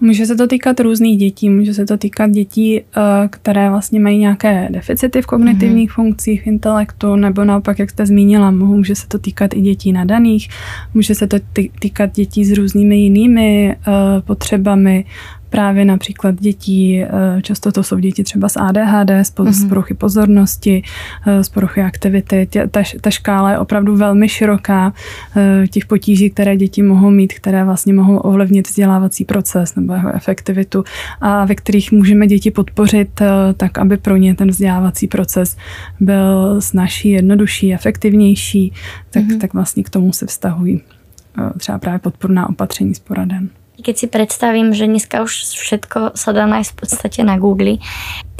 Může 0.00 0.26
se 0.26 0.36
to 0.36 0.46
týkat 0.46 0.80
různých 0.80 1.18
dětí, 1.18 1.50
může 1.50 1.74
se 1.74 1.86
to 1.86 1.96
týkat 1.96 2.30
dětí, 2.30 2.80
eh, 2.80 2.82
které 3.30 3.70
vlastně 3.70 4.00
mají 4.00 4.18
nějaké 4.18 4.68
deficity 4.70 5.22
v 5.22 5.26
kognitivních 5.26 5.90
mm-hmm. 5.90 5.94
funkcích, 5.94 6.42
v 6.42 6.46
intelektu, 6.46 7.16
nebo 7.16 7.44
naopak, 7.44 7.78
jak 7.78 7.90
jste 7.90 8.06
zmínila, 8.06 8.50
může 8.50 8.94
se 8.94 9.08
to 9.08 9.18
týkat 9.18 9.54
i 9.54 9.60
dětí 9.60 9.92
nadaných, 9.92 10.48
může 10.94 11.14
se 11.14 11.26
to 11.26 11.36
týkat 11.80 12.12
dětí 12.14 12.44
s 12.44 12.52
různými 12.52 12.96
jinými 12.96 13.76
uh, 13.76 13.94
potřebami, 14.20 15.04
právě 15.50 15.84
například 15.84 16.40
dětí, 16.40 17.02
eh, 17.02 17.08
často 17.42 17.72
to 17.72 17.82
jsou 17.82 17.98
děti 17.98 18.24
třeba 18.24 18.48
s 18.48 18.56
ADHD, 18.56 19.10
z 19.24 19.34
mm-hmm. 19.34 19.68
poruchy 19.68 19.94
pozornosti, 19.94 20.82
z 21.42 21.48
poruchy 21.48 21.82
aktivity. 21.82 22.48
Ta, 22.70 22.82
ta 23.00 23.10
škála 23.10 23.50
je 23.50 23.58
opravdu 23.58 23.96
velmi 23.96 24.28
široká 24.28 24.92
těch 25.70 25.86
potíží, 25.86 26.30
které 26.30 26.56
děti 26.56 26.82
mohou 26.82 27.10
mít, 27.10 27.32
které 27.32 27.64
vlastně 27.64 27.92
mohou 27.92 28.16
ovlivnit 28.16 28.68
vzdělávací 28.68 29.24
proces 29.24 29.74
nebo 29.74 29.92
jeho 29.92 30.14
efektivitu 30.14 30.84
a 31.20 31.44
ve 31.44 31.54
kterých 31.54 31.92
můžeme 31.92 32.26
děti 32.26 32.50
podpořit 32.50 33.22
tak, 33.56 33.78
aby 33.78 33.96
pro 33.96 34.16
ně 34.16 34.34
ten 34.34 34.48
vzdělávací 34.48 35.06
proces 35.06 35.56
byl 36.00 36.60
snažší, 36.60 37.10
jednodušší, 37.10 37.74
efektivnější, 37.74 38.72
tak, 39.10 39.24
mm-hmm. 39.24 39.40
tak 39.40 39.54
vlastně 39.54 39.82
k 39.82 39.90
tomu 39.90 40.12
se 40.12 40.26
vztahují 40.26 40.80
třeba 41.58 41.78
právě 41.78 41.98
podporná 41.98 42.48
opatření 42.48 42.94
s 42.94 42.98
poraden 42.98 43.50
keď 43.80 43.94
si 43.96 44.06
predstavím, 44.06 44.72
že 44.76 44.86
dneska 44.86 45.24
už 45.24 45.32
všetko 45.56 46.14
sa 46.16 46.30
dá 46.30 46.44
nájsť 46.46 46.70
v 46.72 46.78
podstate 46.78 47.20
na 47.24 47.36
Google, 47.40 47.80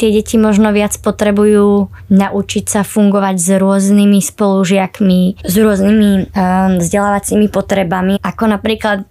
tie 0.00 0.08
deti 0.12 0.40
možno 0.40 0.72
viac 0.72 0.96
potrebujú 0.96 1.92
naučiť 2.08 2.64
sa 2.64 2.80
fungovať 2.86 3.36
s 3.36 3.48
rôznymi 3.60 4.20
spolužiakmi, 4.24 5.44
s 5.44 5.54
rôznymi 5.56 6.10
um, 6.12 6.80
vzdelávacími 6.80 7.46
potrebami, 7.52 8.16
ako 8.20 8.44
napríklad 8.48 9.04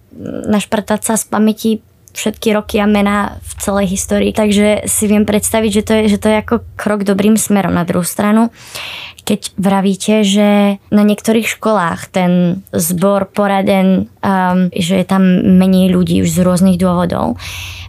našprtať 0.50 1.00
sa 1.06 1.14
z 1.16 1.24
pamäti 1.30 1.70
všetky 2.12 2.54
roky 2.54 2.76
a 2.82 2.86
mená 2.90 3.38
v 3.42 3.52
celej 3.60 3.86
histórii, 3.94 4.32
takže 4.34 4.84
si 4.86 5.04
viem 5.06 5.22
predstaviť, 5.28 5.70
že 5.70 5.82
to 5.82 5.92
je, 5.94 6.02
že 6.16 6.18
to 6.18 6.28
je 6.28 6.36
ako 6.42 6.54
krok 6.74 7.06
dobrým 7.06 7.38
smerom. 7.38 7.74
Na 7.74 7.86
druhú 7.86 8.02
stranu, 8.02 8.50
keď 9.24 9.54
vravíte, 9.54 10.14
že 10.26 10.80
na 10.90 11.02
niektorých 11.06 11.46
školách 11.46 12.10
ten 12.10 12.62
zbor 12.74 13.30
poraden, 13.30 14.10
um, 14.20 14.72
že 14.74 14.98
je 14.98 15.06
tam 15.06 15.22
menej 15.60 15.94
ľudí 15.94 16.18
už 16.26 16.34
z 16.34 16.40
rôznych 16.42 16.80
dôvodov, 16.82 17.38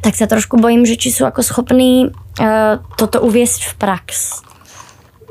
tak 0.05 0.13
sa 0.13 0.29
trošku 0.29 0.61
bojím, 0.61 0.85
že 0.85 1.01
či 1.01 1.09
sú 1.09 1.25
ako 1.25 1.41
schopní 1.41 2.13
uh, 2.13 2.77
toto 2.93 3.25
uviesť 3.25 3.73
v 3.73 3.73
prax. 3.81 4.41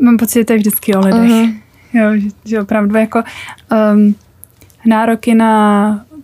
Mám 0.02 0.18
pocit, 0.18 0.42
že 0.42 0.46
to 0.48 0.52
je 0.56 0.60
vždycky 0.66 0.88
o 0.96 1.00
lidech. 1.04 1.30
Uh-huh. 1.30 1.48
Jo, 1.90 2.06
že, 2.18 2.28
že 2.46 2.56
opravdu 2.62 2.96
jako 2.96 3.22
um, 3.70 4.14
nároky 4.86 5.34
na 5.34 5.52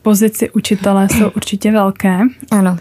pozici 0.06 0.50
učitele 0.50 1.08
jsou 1.08 1.30
určitě 1.36 1.72
velké. 1.72 2.18
Ano. 2.50 2.78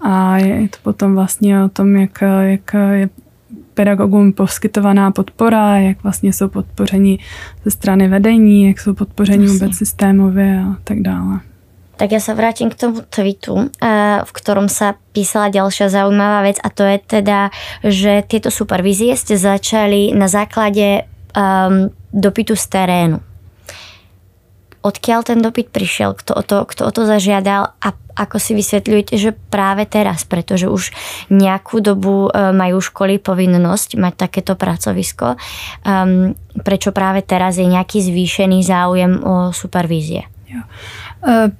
A 0.00 0.38
je 0.38 0.68
to 0.68 0.78
potom 0.82 1.14
vlastně 1.14 1.64
o 1.64 1.68
tom, 1.68 1.96
jak, 1.96 2.22
jak 2.42 2.74
je 2.92 3.08
pedagogům 3.74 4.32
poskytovaná 4.32 5.10
podpora, 5.10 5.78
jak 5.78 6.02
vlastně 6.02 6.32
jsou 6.32 6.48
podpořeni 6.48 7.18
ze 7.64 7.70
strany 7.70 8.08
vedení, 8.08 8.66
jak 8.68 8.80
jsou 8.80 8.94
podpořeni 8.94 9.46
vůbec 9.46 9.76
systémově 9.76 10.64
a 10.66 10.76
tak 10.84 11.00
dále. 11.00 11.40
Tak 11.94 12.10
ja 12.10 12.18
sa 12.18 12.34
vrátim 12.34 12.74
k 12.74 12.74
tomu 12.74 13.06
tweetu, 13.06 13.70
eh, 13.78 14.18
v 14.26 14.30
ktorom 14.34 14.66
sa 14.66 14.98
písala 15.14 15.46
ďalšia 15.46 15.86
zaujímavá 15.86 16.42
vec 16.42 16.58
a 16.58 16.66
to 16.74 16.82
je 16.82 16.98
teda, 16.98 17.54
že 17.86 18.26
tieto 18.26 18.50
supervízie 18.50 19.14
ste 19.14 19.38
začali 19.38 20.10
na 20.10 20.26
základe 20.26 21.06
um, 21.38 21.94
dopytu 22.10 22.58
z 22.58 22.66
terénu 22.66 23.22
odkiaľ 24.84 25.24
ten 25.24 25.40
dopyt 25.40 25.72
prišiel, 25.72 26.12
kto 26.12 26.36
o 26.36 26.42
to, 26.44 26.68
kto 26.68 26.84
o 26.84 26.92
to 26.92 27.08
zažiadal 27.08 27.72
a 27.80 27.88
ako 28.14 28.38
si 28.38 28.54
vysvetľujete, 28.54 29.14
že 29.18 29.30
práve 29.34 29.90
teraz, 29.90 30.22
pretože 30.22 30.70
už 30.70 30.94
nejakú 31.34 31.82
dobu 31.82 32.30
e, 32.30 32.54
majú 32.54 32.78
školy 32.78 33.18
povinnosť 33.18 33.98
mať 33.98 34.14
takéto 34.14 34.54
pracovisko, 34.54 35.34
um, 35.34 36.30
prečo 36.62 36.94
práve 36.94 37.26
teraz 37.26 37.58
je 37.58 37.66
nejaký 37.66 37.98
zvýšený 38.06 38.62
záujem 38.62 39.18
o 39.18 39.50
supervízie? 39.50 40.30
Jo. 40.46 40.62
Uh, 41.26 41.50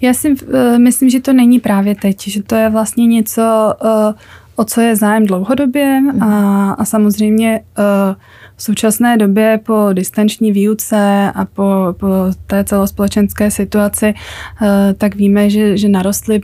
já 0.00 0.14
si 0.14 0.36
uh, 0.36 0.78
myslím, 0.78 1.10
že 1.10 1.20
to 1.20 1.32
není 1.32 1.60
právě 1.60 1.94
teď, 1.94 2.28
že 2.28 2.42
to 2.42 2.54
je 2.54 2.70
vlastně 2.70 3.06
něco, 3.06 3.74
uh, 3.84 4.12
o 4.56 4.64
co 4.64 4.80
je 4.80 4.96
zájem 4.96 5.26
dlouhodobě 5.26 6.00
a, 6.20 6.70
a 6.70 6.84
samozřejmě 6.84 7.60
uh, 7.78 8.14
v 8.56 8.62
současné 8.62 9.16
době 9.16 9.60
po 9.66 9.88
distanční 9.92 10.52
výuce 10.52 11.32
a 11.34 11.44
po, 11.44 11.94
po 12.00 12.06
té 12.46 12.64
celospolečenské 12.64 13.50
situaci, 13.50 14.14
eh, 14.62 14.94
tak 14.94 15.14
víme, 15.14 15.50
že, 15.50 15.76
že 15.76 15.88
narostly 15.88 16.40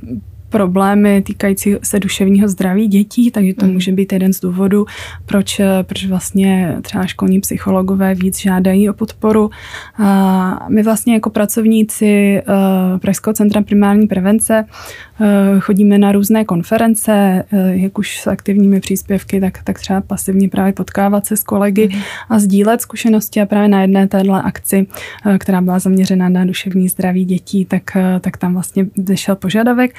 problémy 0.51 1.23
týkající 1.23 1.77
se 1.83 2.01
duševního 2.01 2.49
zdraví 2.49 2.89
dětí, 2.89 3.31
takže 3.31 3.55
to 3.55 3.67
mm. 3.67 3.73
může 3.73 3.93
být 3.93 4.13
jeden 4.13 4.33
z 4.33 4.41
důvodů, 4.41 4.87
proč, 5.27 5.61
proč 5.83 6.07
vlastně 6.07 6.77
třeba 6.83 7.07
školní 7.07 7.41
psychologové 7.41 8.15
víc 8.15 8.39
žádají 8.41 8.91
o 8.91 8.93
podporu. 8.93 9.51
A 9.99 10.67
my 10.69 10.83
vlastně 10.83 11.15
jako 11.15 11.31
pracovníci 11.31 12.39
eh, 12.39 12.43
Pražského 12.99 13.35
centra 13.35 13.63
primární 13.63 14.07
prevence 14.07 14.65
Eh, 15.23 15.61
chodíme 15.61 15.99
na 15.99 16.13
různé 16.13 16.45
konference, 16.45 17.45
eh, 17.53 17.77
jak 17.77 17.99
už 17.99 18.21
s 18.21 18.27
aktivními 18.27 18.81
příspěvky, 18.81 19.41
tak, 19.41 19.63
tak 19.65 19.79
třeba 19.79 20.01
pasivně 20.01 20.49
právě 20.49 20.73
potkávat 20.73 21.27
se 21.27 21.37
s 21.37 21.43
kolegy 21.43 21.89
mm. 21.93 22.01
a 22.29 22.39
sdílet 22.39 22.81
zkušenosti 22.81 23.41
a 23.41 23.47
právě 23.47 23.69
na 23.69 23.83
jedné 23.83 24.09
téhle 24.09 24.43
akci, 24.43 24.87
eh, 25.27 25.39
která 25.39 25.61
byla 25.61 25.79
zaměřena 25.79 26.29
na 26.29 26.45
duševní 26.45 26.89
zdraví 26.89 27.25
dětí, 27.25 27.65
tak, 27.65 27.83
tak 28.21 28.37
tam 28.37 28.53
vlastně 28.53 28.87
vyšel 28.97 29.37
požadavek 29.37 29.95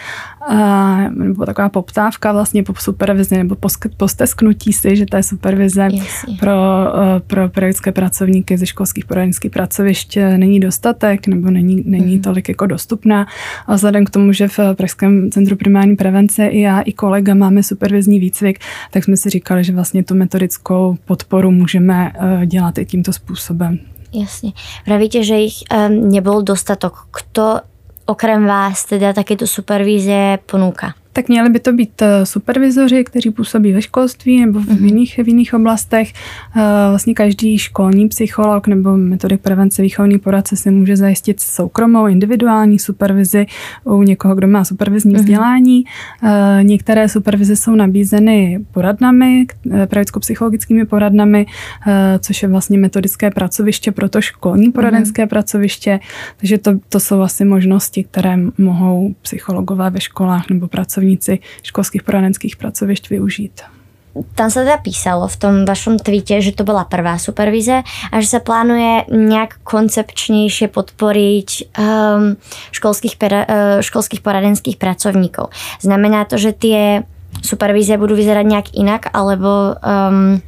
nebo 1.09 1.45
taková 1.45 1.69
poptávka 1.69 2.31
vlastně 2.31 2.63
po 2.63 2.73
supervizi 2.79 3.37
nebo 3.37 3.55
postesknutí 3.97 4.73
si, 4.73 4.95
že 4.95 5.05
té 5.05 5.23
supervize 5.23 5.87
yes. 5.91 6.25
pro, 6.39 6.53
pro 7.27 7.49
pedagogické 7.49 7.91
pracovníky 7.91 8.57
ze 8.57 8.65
školských 8.65 9.05
poradenských 9.05 9.51
pracovišť 9.51 10.17
není 10.37 10.59
dostatek 10.59 11.27
nebo 11.27 11.51
není, 11.51 11.83
není 11.85 12.15
mm. 12.15 12.21
tolik 12.21 12.49
jako 12.49 12.65
dostupná. 12.65 13.27
A 13.67 13.75
vzhledem 13.75 14.05
k 14.05 14.09
tomu, 14.09 14.33
že 14.33 14.47
v 14.47 14.59
Pražském 14.73 15.01
Českém 15.01 15.31
centru 15.31 15.55
primární 15.55 15.95
prevence 15.95 16.47
i 16.47 16.61
já, 16.61 16.81
i 16.81 16.93
kolega 16.93 17.33
máme 17.33 17.63
supervizní 17.63 18.19
výcvik, 18.19 18.59
tak 18.91 19.03
jsme 19.03 19.17
si 19.17 19.29
říkali, 19.29 19.63
že 19.63 19.73
vlastně 19.73 20.03
tu 20.03 20.15
metodickou 20.15 20.97
podporu 21.05 21.51
můžeme 21.51 22.13
eh, 22.15 22.45
dělat 22.45 22.77
i 22.77 22.85
tímto 22.85 23.13
způsobem. 23.13 23.79
Jasně. 24.13 24.51
Pravíte, 24.85 25.23
že 25.23 25.35
jich 25.35 25.53
um, 25.89 26.09
nebyl 26.11 26.43
dostatok. 26.43 27.07
Kto 27.11 27.59
okrem 28.11 28.43
vás 28.45 28.83
teda 28.85 29.15
takéto 29.15 29.47
supervízie 29.47 30.43
ponúka? 30.43 31.00
Tak 31.13 31.29
měli 31.29 31.49
by 31.49 31.59
to 31.59 31.73
být 31.73 32.01
eh, 32.01 32.25
supervizoři, 32.25 33.03
kteří 33.03 33.31
působí 33.31 33.73
ve 33.73 33.81
školství 33.81 34.45
nebo 34.45 34.59
v 34.59 34.67
mhm. 34.67 34.85
jiných, 34.85 35.19
v 35.23 35.27
jiných 35.27 35.53
oblastech. 35.53 36.13
Eh, 36.55 36.61
vlastně 36.89 37.13
každý 37.13 37.57
školní 37.57 38.07
psycholog 38.07 38.67
nebo 38.67 38.97
metodik 38.97 39.41
prevence 39.41 39.81
výchovný 39.81 40.19
poradce 40.19 40.55
si 40.55 40.71
může 40.71 40.97
zajistit 40.97 41.39
soukromou 41.39 42.07
individuální 42.07 42.79
supervizi 42.79 43.45
u 43.83 44.03
někoho, 44.03 44.35
kdo 44.35 44.47
má 44.47 44.65
supervizní 44.65 45.13
mhm. 45.13 45.19
vzdělání. 45.19 45.83
Eh, 46.23 46.63
některé 46.63 47.09
supervize 47.09 47.55
jsou 47.55 47.75
nabízeny 47.75 48.59
poradnami, 48.71 49.45
pravicko-psychologickými 49.85 50.85
poradnami, 50.85 51.45
což 52.19 52.43
je 52.43 52.49
vlastně 52.49 52.77
metodické 52.77 53.31
pracoviště 53.31 53.91
pro 53.91 54.09
to 54.09 54.21
školní 54.21 54.71
poradenské 54.71 55.21
mm. 55.21 55.29
pracoviště. 55.29 55.99
Takže 56.37 56.57
to, 56.57 56.71
to 56.89 56.99
jsou 56.99 57.21
asi 57.21 57.45
možnosti, 57.45 58.03
které 58.03 58.37
mohou 58.57 59.15
psychologové 59.21 59.89
ve 59.89 60.01
školách 60.01 60.49
nebo 60.49 60.67
pracovníci 60.67 61.00
pracovníci 61.01 61.41
školských 61.65 62.05
poradenských 62.05 62.55
pracovišť 62.61 63.05
využít. 63.09 63.65
Tam 64.35 64.51
sa 64.51 64.67
teda 64.67 64.75
písalo 64.83 65.23
v 65.31 65.39
tom 65.39 65.53
vašom 65.63 65.95
tweete, 65.95 66.43
že 66.43 66.51
to 66.51 66.67
bola 66.67 66.83
prvá 66.83 67.15
supervize 67.15 67.79
a 67.87 68.15
že 68.19 68.27
sa 68.27 68.43
plánuje 68.43 69.07
nejak 69.07 69.63
koncepčnejšie 69.63 70.67
podporiť 70.67 71.49
um, 71.79 72.35
školských, 72.75 73.15
pera, 73.15 73.41
uh, 73.47 73.77
školských 73.79 74.19
poradenských 74.19 74.75
pracovníkov. 74.75 75.55
Znamená 75.79 76.27
to, 76.27 76.35
že 76.35 76.51
tie 76.51 77.07
supervízie 77.39 77.95
budú 77.95 78.19
vyzerať 78.19 78.45
nejak 78.45 78.67
inak, 78.75 79.07
alebo 79.15 79.79
um, 79.79 80.43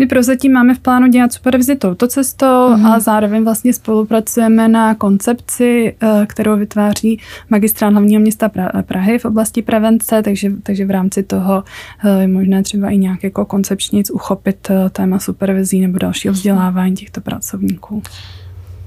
my 0.00 0.06
prozatím 0.06 0.52
máme 0.52 0.74
v 0.74 0.78
plánu 0.78 1.08
dělat 1.08 1.32
supervizi 1.32 1.76
touto 1.76 2.08
cestou 2.08 2.46
mm-hmm. 2.46 2.92
a 2.92 3.00
zároveň 3.00 3.44
vlastně 3.44 3.72
spolupracujeme 3.72 4.68
na 4.68 4.94
koncepci, 4.94 5.96
eh, 6.00 6.26
kterou 6.26 6.56
vytváří 6.56 7.20
magistrát 7.50 7.92
hlavního 7.92 8.20
města 8.20 8.50
Prahy 8.82 9.18
v 9.18 9.24
oblasti 9.24 9.62
prevence, 9.62 10.22
takže, 10.22 10.50
takže 10.62 10.86
v 10.86 10.90
rámci 10.90 11.22
toho 11.22 11.64
eh, 12.04 12.20
je 12.20 12.28
možné 12.28 12.62
třeba 12.62 12.90
i 12.90 12.98
nějak 12.98 13.24
jako 13.24 13.44
koncepčnic 13.44 14.10
uchopit 14.10 14.70
eh, 14.70 14.90
téma 14.90 15.18
supervizí 15.18 15.80
nebo 15.80 15.98
dalšího 15.98 16.34
vzdělávání 16.34 16.94
těchto 16.94 17.20
pracovníků. 17.20 18.02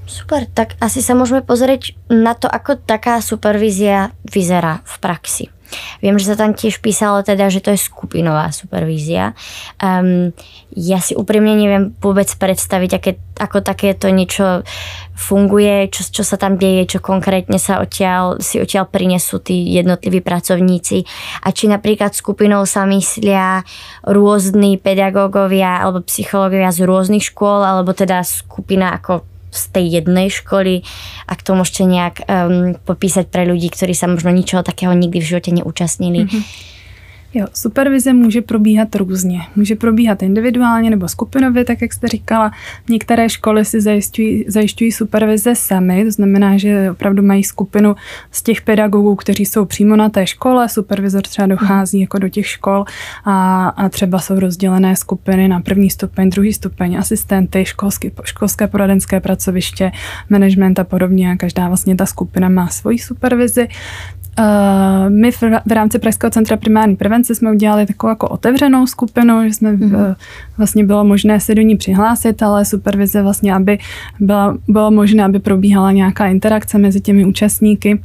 Super, 0.04 0.44
tak 0.44 0.76
asi 0.84 1.00
sa 1.00 1.16
môžeme 1.16 1.40
pozrieť 1.40 1.96
na 2.12 2.36
to, 2.36 2.44
ako 2.44 2.76
taká 2.76 3.24
supervízia 3.24 4.12
vyzerá 4.28 4.84
v 4.84 4.94
praxi. 5.00 5.44
Viem, 6.04 6.20
že 6.20 6.30
sa 6.30 6.36
tam 6.38 6.54
tiež 6.54 6.78
písalo 6.78 7.24
teda, 7.24 7.48
že 7.50 7.64
to 7.64 7.72
je 7.72 7.80
skupinová 7.80 8.52
supervízia. 8.54 9.34
Um, 9.80 10.30
ja 10.76 11.00
si 11.00 11.16
úprimne 11.16 11.56
neviem 11.56 11.94
vôbec 11.98 12.28
predstaviť, 12.30 12.90
aké, 13.00 13.10
ako 13.38 13.64
takéto 13.64 14.12
niečo 14.12 14.62
funguje, 15.14 15.88
čo, 15.90 16.02
čo 16.10 16.22
sa 16.26 16.34
tam 16.34 16.58
deje, 16.58 16.94
čo 16.94 16.98
konkrétne 16.98 17.58
sa 17.58 17.78
odtiaľ, 17.78 18.42
si 18.42 18.58
odtiaľ 18.58 18.90
prinesú 18.90 19.38
tí 19.38 19.72
jednotliví 19.74 20.20
pracovníci 20.20 21.06
a 21.42 21.48
či 21.54 21.70
napríklad 21.70 22.12
skupinou 22.14 22.66
sa 22.66 22.84
myslia 22.86 23.62
rôzni 24.04 24.78
pedagógovia 24.78 25.80
alebo 25.80 26.02
psychológovia 26.06 26.74
z 26.74 26.86
rôznych 26.86 27.24
škôl, 27.24 27.62
alebo 27.62 27.94
teda 27.94 28.22
skupina 28.26 28.94
ako 28.98 29.33
z 29.54 29.64
tej 29.70 29.86
jednej 30.02 30.28
školy, 30.28 30.82
ak 31.30 31.46
to 31.46 31.54
môžete 31.54 31.86
nejak 31.86 32.16
um, 32.26 32.74
popísať 32.82 33.30
pre 33.30 33.46
ľudí, 33.46 33.70
ktorí 33.70 33.94
sa 33.94 34.10
možno 34.10 34.34
ničeho 34.34 34.66
takého 34.66 34.90
nikdy 34.92 35.22
v 35.22 35.28
živote 35.30 35.54
neúčastnili. 35.54 36.26
Mm-hmm. 36.26 36.42
Jo, 37.36 37.46
supervize 37.54 38.12
může 38.12 38.42
probíhat 38.42 38.94
různě. 38.94 39.40
Může 39.56 39.74
probíhat 39.74 40.22
individuálně 40.22 40.90
nebo 40.90 41.08
skupinově, 41.08 41.64
tak 41.64 41.82
jak 41.82 41.92
jste 41.92 42.08
říkala. 42.08 42.52
Některé 42.88 43.28
školy 43.28 43.64
si 43.64 43.80
zajišťují, 43.80 44.44
zajišťují 44.48 44.92
supervize 44.92 45.54
sami, 45.54 46.04
to 46.04 46.10
znamená, 46.10 46.56
že 46.56 46.90
opravdu 46.90 47.22
mají 47.22 47.44
skupinu 47.44 47.96
z 48.30 48.42
těch 48.42 48.62
pedagogů, 48.62 49.14
kteří 49.14 49.46
jsou 49.46 49.64
přímo 49.64 49.96
na 49.96 50.08
té 50.08 50.26
škole. 50.26 50.68
Supervizor 50.68 51.22
třeba 51.22 51.46
dochází 51.46 52.00
jako 52.00 52.18
do 52.18 52.28
těch 52.28 52.46
škol 52.46 52.84
a, 53.24 53.68
a 53.68 53.88
třeba 53.88 54.18
jsou 54.18 54.38
rozdělené 54.38 54.96
skupiny 54.96 55.48
na 55.48 55.60
první 55.60 55.90
stupeň, 55.90 56.30
druhý 56.30 56.52
stupeň, 56.52 56.96
asistenty, 56.96 57.64
školský, 57.64 58.10
školské 58.24 58.66
poradenské 58.66 59.20
pracoviště, 59.20 59.92
management 60.30 60.78
a 60.78 60.84
podobně. 60.84 61.32
A 61.32 61.36
každá 61.36 61.68
vlastně 61.68 61.96
ta 61.96 62.06
skupina 62.06 62.48
má 62.48 62.68
svoji 62.68 62.98
supervizi. 62.98 63.68
Uh, 64.38 65.10
my 65.10 65.32
v, 65.32 65.42
v 65.66 65.72
rámci 65.72 65.98
Pražského 65.98 66.30
centra 66.30 66.56
primární 66.56 66.96
prevence 66.96 67.23
jsme 67.32 67.52
udělali 67.52 67.86
takovou 67.86 68.08
jako 68.08 68.28
otevřenou 68.28 68.86
skupinu, 68.86 69.42
že 69.44 69.54
jsme 69.54 69.72
mm-hmm. 69.72 70.16
vlastně 70.56 70.84
bylo 70.84 71.04
možné 71.04 71.40
se 71.40 71.54
do 71.54 71.62
ní 71.62 71.76
přihlásit, 71.76 72.42
ale 72.42 72.64
supervize 72.64 73.22
vlastně, 73.22 73.54
aby 73.54 73.78
byla, 74.20 74.56
bylo 74.68 74.90
možné, 74.90 75.24
aby 75.24 75.38
probíhala 75.38 75.92
nějaká 75.92 76.26
interakce 76.26 76.78
mezi 76.78 77.00
těmi 77.00 77.24
účastníky 77.24 78.00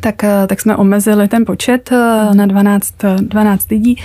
tak, 0.00 0.24
eh, 0.24 0.46
tak 0.46 0.60
jsme 0.60 0.76
omezili 0.76 1.28
ten 1.28 1.44
počet 1.44 1.92
eh, 1.92 2.34
na 2.34 2.46
12, 2.46 2.94
12 3.20 3.70
lidí. 3.70 3.96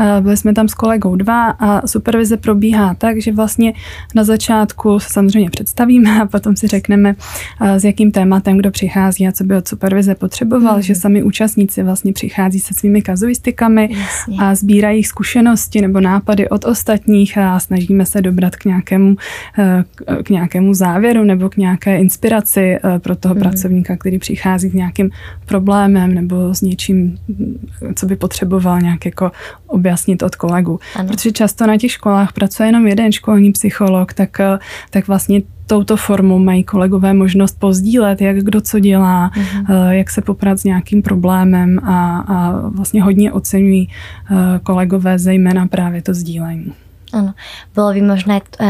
Eh, 0.00 0.20
byli 0.20 0.36
jsme 0.36 0.54
tam 0.54 0.68
s 0.68 0.74
kolegou 0.74 1.16
dva 1.16 1.50
a 1.50 1.86
supervize 1.86 2.36
probíhá 2.36 2.94
tak, 2.94 3.20
že 3.20 3.32
vlastně 3.32 3.72
na 4.14 4.24
začátku 4.24 5.00
se 5.00 5.08
samozřejmě 5.08 5.50
představíme 5.50 6.22
a 6.22 6.26
potom 6.26 6.56
si 6.56 6.66
řekneme, 6.66 7.14
s 7.60 7.84
jakým 7.84 8.12
tématem 8.12 8.56
kdo 8.56 8.70
přichází 8.70 9.28
a 9.28 9.32
co 9.32 9.44
by 9.44 9.56
od 9.56 9.68
supervize 9.68 10.14
potřeboval, 10.14 10.72
hmm. 10.72 10.82
že 10.82 10.94
sami 10.94 11.22
účastníci 11.22 11.82
vlastně 11.82 12.12
přichází 12.12 12.60
se 12.60 12.74
svými 12.74 13.02
kazuistikami 13.02 13.88
Jasně. 13.92 14.36
a 14.40 14.54
sbírají 14.54 15.04
zkušenosti 15.04 15.80
nebo 15.80 16.00
nápady 16.00 16.48
od 16.48 16.64
ostatních 16.64 17.38
a 17.38 17.60
snažíme 17.60 18.06
se 18.06 18.22
dobrat 18.22 18.56
k 18.56 18.64
nějakému, 18.64 19.16
k 20.24 20.30
nějakému 20.30 20.74
závěru 20.74 21.24
nebo 21.24 21.48
k 21.48 21.56
nějaké 21.56 21.98
inspiraci 21.98 22.78
pro 22.98 23.16
toho 23.16 23.34
hmm. 23.34 23.42
pracovníka, 23.42 23.96
který 23.96 24.18
přichází 24.18 24.70
k 24.70 24.74
nějakým 24.74 25.10
problémem 25.46 26.14
nebo 26.14 26.54
s 26.54 26.60
něčím, 26.60 27.18
co 27.94 28.06
by 28.06 28.16
potřeboval 28.16 28.80
nějak 28.80 29.04
jako 29.04 29.32
objasnit 29.66 30.22
od 30.22 30.36
kolegu. 30.36 30.80
Ano. 30.96 31.08
Protože 31.08 31.32
často 31.32 31.66
na 31.66 31.76
těch 31.76 31.90
školách 31.90 32.32
pracuje 32.32 32.68
jenom 32.68 32.86
jeden 32.86 33.12
školní 33.12 33.52
psycholog, 33.52 34.12
tak, 34.14 34.38
tak 34.90 35.08
vlastně 35.08 35.42
touto 35.66 35.96
formou 35.96 36.38
mají 36.38 36.64
kolegové 36.64 37.14
možnost 37.14 37.60
pozdílet, 37.60 38.20
jak 38.20 38.36
kdo 38.36 38.60
co 38.60 38.78
dělá, 38.78 39.30
uh-huh. 39.30 39.90
jak 39.90 40.10
se 40.10 40.22
poprat 40.22 40.58
s 40.58 40.64
nějakým 40.64 41.02
problémem 41.02 41.78
a, 41.78 42.18
a 42.18 42.68
vlastně 42.68 43.02
hodně 43.02 43.32
oceňují 43.32 43.88
eh, 43.88 44.34
kolegové 44.62 45.18
zejména 45.18 45.66
právě 45.66 46.02
to 46.02 46.14
sdílení. 46.14 46.72
Ano, 47.12 47.34
bylo 47.74 47.92
by 47.92 48.02
možné 48.02 48.40
uh, 48.60 48.66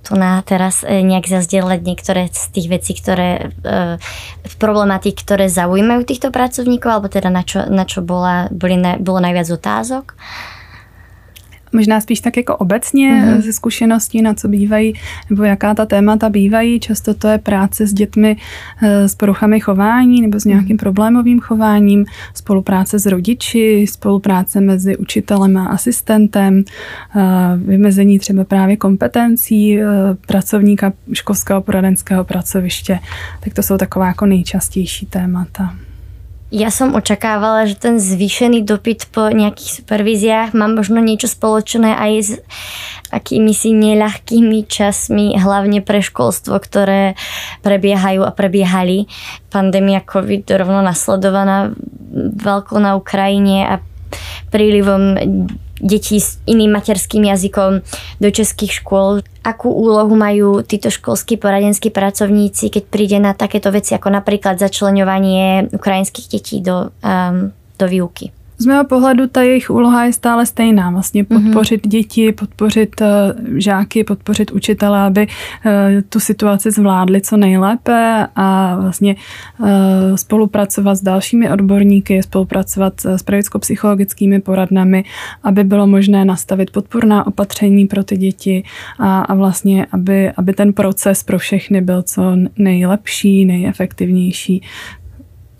tu 0.00 0.16
na 0.16 0.40
teraz 0.42 0.82
e, 0.82 1.04
nejak 1.04 1.28
zazdieľať 1.28 1.80
niektoré 1.84 2.32
z 2.32 2.44
tých 2.52 2.66
vecí, 2.68 2.92
ktoré 2.96 3.52
v 4.40 4.54
problematik, 4.56 5.20
ktoré 5.20 5.46
zaujímajú 5.52 6.02
týchto 6.08 6.28
pracovníkov, 6.32 6.88
alebo 6.90 7.08
teda 7.12 7.28
na 7.28 7.44
čo, 7.44 7.64
na 7.68 7.84
čo 7.84 8.00
bola, 8.00 8.48
boli, 8.50 8.80
bolo 8.98 9.18
najviac 9.20 9.48
otázok? 9.52 10.16
Možná 11.72 12.00
spíš 12.00 12.20
tak 12.20 12.36
jako 12.36 12.56
obecně 12.56 13.10
mm-hmm. 13.10 13.40
ze 13.40 13.52
zkušeností, 13.52 14.22
na 14.22 14.34
co 14.34 14.48
bývají, 14.48 14.94
nebo 15.30 15.44
jaká 15.44 15.74
ta 15.74 15.86
témata 15.86 16.28
bývají. 16.28 16.80
Často 16.80 17.14
to 17.14 17.28
je 17.28 17.38
práce 17.38 17.86
s 17.86 17.92
dětmi 17.92 18.36
eh, 18.82 19.08
s 19.08 19.14
poruchami 19.14 19.60
chování 19.60 20.22
nebo 20.22 20.40
s 20.40 20.44
nějakým 20.44 20.76
mm-hmm. 20.76 20.80
problémovým 20.80 21.40
chováním, 21.40 22.04
spolupráce 22.34 22.98
s 22.98 23.06
rodiči, 23.06 23.86
spolupráce 23.88 24.60
mezi 24.60 24.96
učitelem 24.96 25.56
a 25.56 25.66
asistentem, 25.66 26.64
eh, 27.16 27.20
vymezení 27.56 28.18
třeba 28.18 28.44
právě 28.44 28.76
kompetencí 28.76 29.78
pracovníka 30.26 30.92
školského 31.12 31.60
poradenského 31.60 32.24
pracoviště. 32.24 32.98
Tak 33.40 33.54
to 33.54 33.62
jsou 33.62 33.76
taková 33.76 34.06
jako 34.06 34.26
nejčastější 34.26 35.06
témata. 35.06 35.74
Ja 36.50 36.74
som 36.74 36.98
očakávala, 36.98 37.70
že 37.70 37.78
ten 37.78 38.02
zvýšený 38.02 38.66
dopyt 38.66 39.14
po 39.14 39.30
nejakých 39.30 39.70
supervíziách 39.80 40.50
má 40.50 40.66
možno 40.66 40.98
niečo 40.98 41.30
spoločné 41.30 41.94
aj 41.94 42.12
s 42.18 42.30
akými 43.14 43.54
si 43.54 43.70
neľahkými 43.70 44.66
časmi, 44.66 45.38
hlavne 45.38 45.78
pre 45.78 46.02
školstvo, 46.02 46.58
ktoré 46.58 47.14
prebiehajú 47.62 48.26
a 48.26 48.34
prebiehali. 48.34 49.06
Pandémia 49.54 50.02
COVID 50.02 50.42
rovno 50.58 50.82
nasledovaná 50.82 51.70
veľkou 52.34 52.82
na 52.82 52.98
Ukrajine 52.98 53.70
a 53.70 53.74
prílivom 54.50 55.14
detí 55.80 56.20
s 56.20 56.38
iným 56.44 56.76
materským 56.76 57.24
jazykom 57.24 57.80
do 58.20 58.28
českých 58.28 58.80
škôl. 58.84 59.24
Akú 59.40 59.72
úlohu 59.72 60.12
majú 60.14 60.60
títo 60.60 60.92
školskí 60.92 61.40
poradenskí 61.40 61.88
pracovníci, 61.88 62.68
keď 62.68 62.82
príde 62.86 63.18
na 63.18 63.32
takéto 63.32 63.72
veci 63.72 63.96
ako 63.96 64.12
napríklad 64.12 64.60
začlenovanie 64.60 65.72
ukrajinských 65.72 66.26
detí 66.28 66.60
do, 66.60 66.92
um, 67.00 67.50
do 67.80 67.86
výuky? 67.88 68.39
Z 68.60 68.66
mého 68.66 68.84
pohledu 68.84 69.26
ta 69.26 69.42
jejich 69.42 69.70
úloha 69.70 70.04
je 70.04 70.12
stále 70.12 70.46
stejná. 70.46 70.90
Vlastně 70.90 71.26
mhm. 71.30 71.44
podpořit 71.44 71.86
mm-hmm. 71.86 71.90
děti, 71.90 72.32
podpořit 72.32 73.00
uh, 73.00 73.06
žáky, 73.56 74.04
podpořit 74.04 74.50
učitele, 74.50 75.00
aby 75.00 75.26
uh, 75.26 75.72
tu 76.08 76.20
situaci 76.20 76.70
zvládli 76.70 77.20
co 77.20 77.36
nejlépe 77.36 78.26
a 78.36 78.76
vlastně 78.80 79.16
uh, 79.58 79.66
spolupracovat 80.14 80.94
s 80.94 81.02
dalšími 81.02 81.50
odborníky, 81.50 82.22
spolupracovat 82.22 82.94
s 83.04 83.22
pedagogicko-psychologickými 83.22 84.40
poradnami, 84.40 85.04
aby 85.42 85.64
bylo 85.64 85.86
možné 85.86 86.24
nastavit 86.24 86.70
podporná 86.70 87.26
opatření 87.26 87.86
pro 87.86 88.04
ty 88.04 88.16
děti 88.16 88.62
a, 88.98 89.20
a 89.20 89.34
vlastně, 89.34 89.86
aby, 89.92 90.30
aby 90.30 90.52
ten 90.52 90.72
proces 90.72 91.22
pro 91.22 91.38
všechny 91.38 91.80
byl 91.80 92.02
co 92.02 92.22
nejlepší, 92.56 93.44
nejefektivnější 93.44 94.62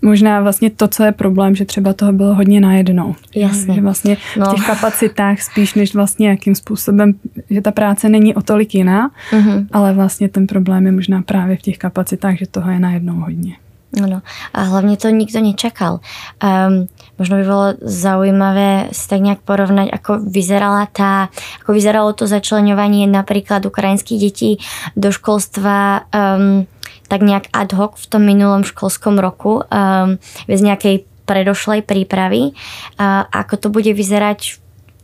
možná 0.01 0.41
vlastně 0.41 0.69
to, 0.69 0.87
co 0.87 1.03
je 1.03 1.11
problém, 1.11 1.55
že 1.55 1.65
třeba 1.65 1.93
toho 1.93 2.13
bylo 2.13 2.35
hodně 2.35 2.61
najednou. 2.61 3.15
Jasně. 3.35 3.73
Že 3.73 3.81
vlastně 3.81 4.17
no. 4.37 4.45
v 4.45 4.55
těch 4.55 4.65
kapacitách 4.65 5.41
spíš 5.41 5.73
než 5.73 5.95
vlastně 5.95 6.29
jakým 6.29 6.55
způsobem, 6.55 7.13
že 7.49 7.61
ta 7.61 7.71
práce 7.71 8.09
není 8.09 8.35
o 8.35 8.41
tolik 8.41 8.75
jiná, 8.75 9.11
mm-hmm. 9.31 9.67
ale 9.71 9.93
vlastně 9.93 10.29
ten 10.29 10.47
problém 10.47 10.85
je 10.85 10.91
možná 10.91 11.21
právě 11.21 11.57
v 11.57 11.61
těch 11.61 11.77
kapacitách, 11.77 12.37
že 12.37 12.47
toho 12.47 12.71
je 12.71 12.79
najednou 12.79 13.15
hodně. 13.15 13.55
Ano. 14.03 14.21
A 14.53 14.61
hlavně 14.61 14.97
to 14.97 15.09
nikto 15.09 15.39
nečakal. 15.41 15.99
Um, 16.43 16.87
možno 17.19 17.37
by 17.37 17.43
bylo 17.43 17.73
zaujímavé 17.81 18.87
si 18.91 19.07
tak 19.07 19.19
nějak 19.19 19.39
porovnať, 19.43 19.87
ako 19.91 20.31
vyzerala 20.31 20.87
tá, 20.95 21.27
ako 21.59 21.75
vyzeralo 21.75 22.15
to 22.15 22.23
začlenovanie 22.23 23.03
napríklad 23.03 23.67
ukrajinských 23.67 24.19
detí 24.21 24.51
do 24.95 25.11
školstva 25.11 26.07
um, 26.07 26.70
tak 27.11 27.27
nejak 27.27 27.51
ad 27.51 27.75
hoc 27.75 27.99
v 27.99 28.07
tom 28.07 28.23
minulom 28.23 28.63
školskom 28.63 29.19
roku 29.19 29.59
um, 29.59 30.15
bez 30.47 30.63
nejakej 30.63 31.03
predošlej 31.27 31.83
prípravy. 31.83 32.55
A 32.95 33.27
ako 33.27 33.55
to 33.59 33.67
bude 33.67 33.91
vyzerať 33.91 34.55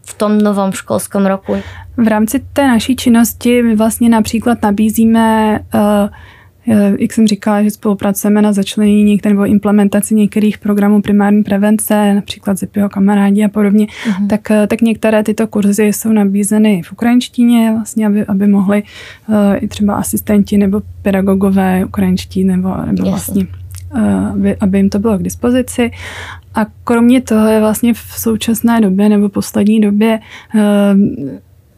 v 0.07 0.11
tom 0.15 0.39
novom 0.39 0.71
školskom 0.71 1.27
roku? 1.27 1.59
V 1.99 2.07
rámci 2.07 2.39
té 2.39 2.67
naší 2.67 2.95
činnosti 2.95 3.61
my 3.61 3.75
vlastně 3.75 4.09
například 4.09 4.61
nabízíme 4.63 5.59
uh, 5.59 6.07
jak 6.99 7.13
jsem 7.13 7.27
říkala, 7.27 7.63
že 7.63 7.71
spolupracujeme 7.71 8.41
na 8.41 8.53
začlenění 8.53 9.03
některé 9.03 9.33
nebo 9.33 9.45
implementaci 9.45 10.15
některých 10.15 10.57
programů 10.57 11.01
primární 11.01 11.43
prevence, 11.43 12.13
například 12.13 12.57
ZIPIho 12.57 12.89
kamarádi 12.89 13.43
a 13.43 13.47
podobně, 13.47 13.85
uh-huh. 13.85 14.27
tak, 14.27 14.51
eh, 14.51 14.67
tak 14.67 14.81
některé 14.81 15.23
tyto 15.23 15.47
kurzy 15.47 15.83
jsou 15.83 16.11
nabízeny 16.11 16.81
v 16.81 16.91
ukrajinštině, 16.91 17.71
vlastně, 17.71 18.07
aby, 18.07 18.25
aby 18.25 18.47
mohli 18.47 18.83
uh, 19.27 19.35
i 19.59 19.67
třeba 19.67 19.95
asistenti 19.95 20.57
nebo 20.57 20.81
pedagogové 21.01 21.85
ukrajinští 21.85 22.43
nebo, 22.43 22.75
nebo 22.85 23.09
vlastně 23.09 23.47
aby, 24.33 24.55
aby 24.55 24.77
jim 24.77 24.89
to 24.89 24.99
bylo 24.99 25.17
k 25.17 25.23
dispozici. 25.23 25.91
A 26.55 26.65
kromě 26.83 27.21
toho 27.21 27.47
je 27.47 27.59
vlastně 27.59 27.93
v 27.93 28.13
současné 28.15 28.81
době 28.81 29.09
nebo 29.09 29.29
poslední 29.29 29.79
době 29.81 30.19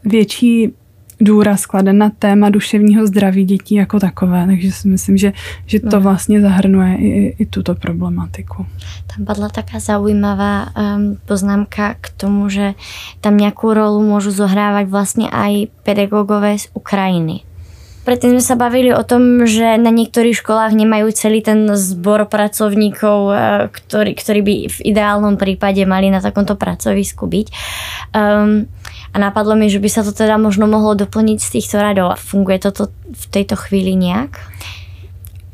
větší 0.04 0.72
důraz 1.20 1.66
kladen 1.66 1.98
na 1.98 2.10
téma 2.10 2.50
duševního 2.50 3.06
zdraví 3.06 3.44
dětí 3.44 3.74
jako 3.74 4.00
takové, 4.00 4.46
takže 4.46 4.72
si 4.72 4.88
myslím, 4.88 5.16
že, 5.16 5.32
že 5.66 5.80
to 5.80 5.96
no. 5.96 6.00
vlastně 6.00 6.40
zahrnuje 6.40 6.96
i, 6.96 7.36
i 7.38 7.46
tuto 7.46 7.74
problematiku. 7.74 8.66
Tam 9.16 9.24
padla 9.24 9.48
taká 9.48 9.80
zaujímavá 9.80 10.70
um, 10.70 11.18
poznámka 11.26 11.94
k 12.00 12.10
tomu, 12.16 12.48
že 12.48 12.74
tam 13.20 13.36
nějakou 13.36 13.74
rolu 13.74 14.02
môžu 14.02 14.30
zohrávať 14.30 14.86
vlastne 14.86 15.26
aj 15.30 15.68
pedagogové 15.82 16.58
z 16.58 16.68
Ukrajiny. 16.74 17.42
Predtým 18.00 18.40
sme 18.40 18.44
sa 18.44 18.56
bavili 18.56 18.96
o 18.96 19.04
tom, 19.04 19.44
že 19.44 19.76
na 19.76 19.92
niektorých 19.92 20.40
školách 20.40 20.72
nemajú 20.72 21.12
celý 21.12 21.44
ten 21.44 21.68
zbor 21.76 22.24
pracovníkov, 22.32 23.18
e, 23.28 23.34
ktorý, 23.68 24.12
ktorý 24.16 24.40
by 24.40 24.54
v 24.72 24.78
ideálnom 24.88 25.36
prípade 25.36 25.84
mali 25.84 26.08
na 26.08 26.24
takomto 26.24 26.56
pracovisku 26.56 27.28
byť. 27.28 27.46
Um, 28.16 28.72
a 29.14 29.18
napadlo 29.18 29.56
mi, 29.56 29.70
že 29.70 29.78
by 29.78 29.88
sa 29.90 30.02
to 30.06 30.12
teda 30.12 30.38
možno 30.38 30.66
mohlo 30.70 30.94
doplniť 30.94 31.38
z 31.42 31.50
týchto 31.50 31.82
radov. 31.82 32.18
Funguje 32.18 32.58
toto 32.58 32.94
v 33.12 33.24
tejto 33.30 33.56
chvíli 33.56 33.94
nějak? 33.94 34.38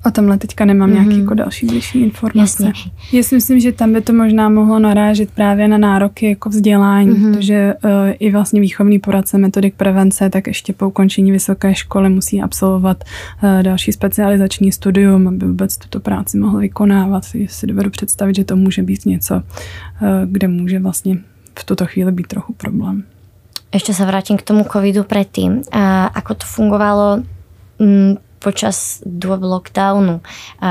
O 0.06 0.10
tomhle 0.10 0.38
teďka 0.38 0.64
nemám 0.64 0.90
mm-hmm. 0.90 0.92
nějaké 0.92 1.20
jako 1.20 1.34
další 1.34 1.66
bližší 1.66 2.00
informace. 2.00 2.66
Jasně. 2.66 2.90
Já 3.12 3.22
si 3.22 3.34
myslím, 3.34 3.60
že 3.60 3.72
tam 3.72 3.92
by 3.92 4.00
to 4.00 4.12
možná 4.12 4.48
mohlo 4.48 4.78
narážet 4.78 5.30
právě 5.30 5.68
na 5.68 5.78
nároky 5.78 6.28
jako 6.28 6.48
vzdělání, 6.48 7.10
mm-hmm. 7.10 7.34
protože 7.34 7.74
uh, 7.84 7.90
i 8.18 8.30
vlastně 8.30 8.60
výchovný 8.60 8.98
poradce 8.98 9.38
metodik 9.38 9.74
prevence, 9.74 10.30
tak 10.30 10.46
ještě 10.46 10.72
po 10.72 10.88
ukončení 10.88 11.32
vysoké 11.32 11.74
školy 11.74 12.10
musí 12.10 12.42
absolvovat 12.42 13.04
uh, 13.42 13.62
další 13.62 13.92
specializační 13.92 14.72
studium, 14.72 15.28
aby 15.28 15.46
vůbec 15.46 15.76
tuto 15.76 16.00
práci 16.00 16.38
mohl 16.38 16.58
vykonávat. 16.58 17.22
Já 17.34 17.48
si 17.48 17.66
dovedu 17.66 17.90
představit, 17.90 18.36
že 18.36 18.44
to 18.44 18.56
může 18.56 18.82
být 18.82 19.06
něco, 19.06 19.34
uh, 19.34 19.42
kde 20.26 20.48
může 20.48 20.78
vlastně 20.78 21.18
v 21.58 21.64
tuto 21.64 21.86
chvíli 21.86 22.12
být 22.12 22.26
trochu 22.26 22.52
problém. 22.52 23.02
Ešte 23.74 23.92
sa 23.92 24.06
vrátim 24.06 24.38
k 24.38 24.46
tomu 24.46 24.62
covidu 24.62 25.02
predtým. 25.02 25.66
A 25.74 26.08
ako 26.14 26.32
to 26.38 26.46
fungovalo 26.46 27.06
m, 27.82 28.16
počas 28.38 29.02
dôb 29.02 29.42
lockdownu? 29.42 30.22
A 30.62 30.70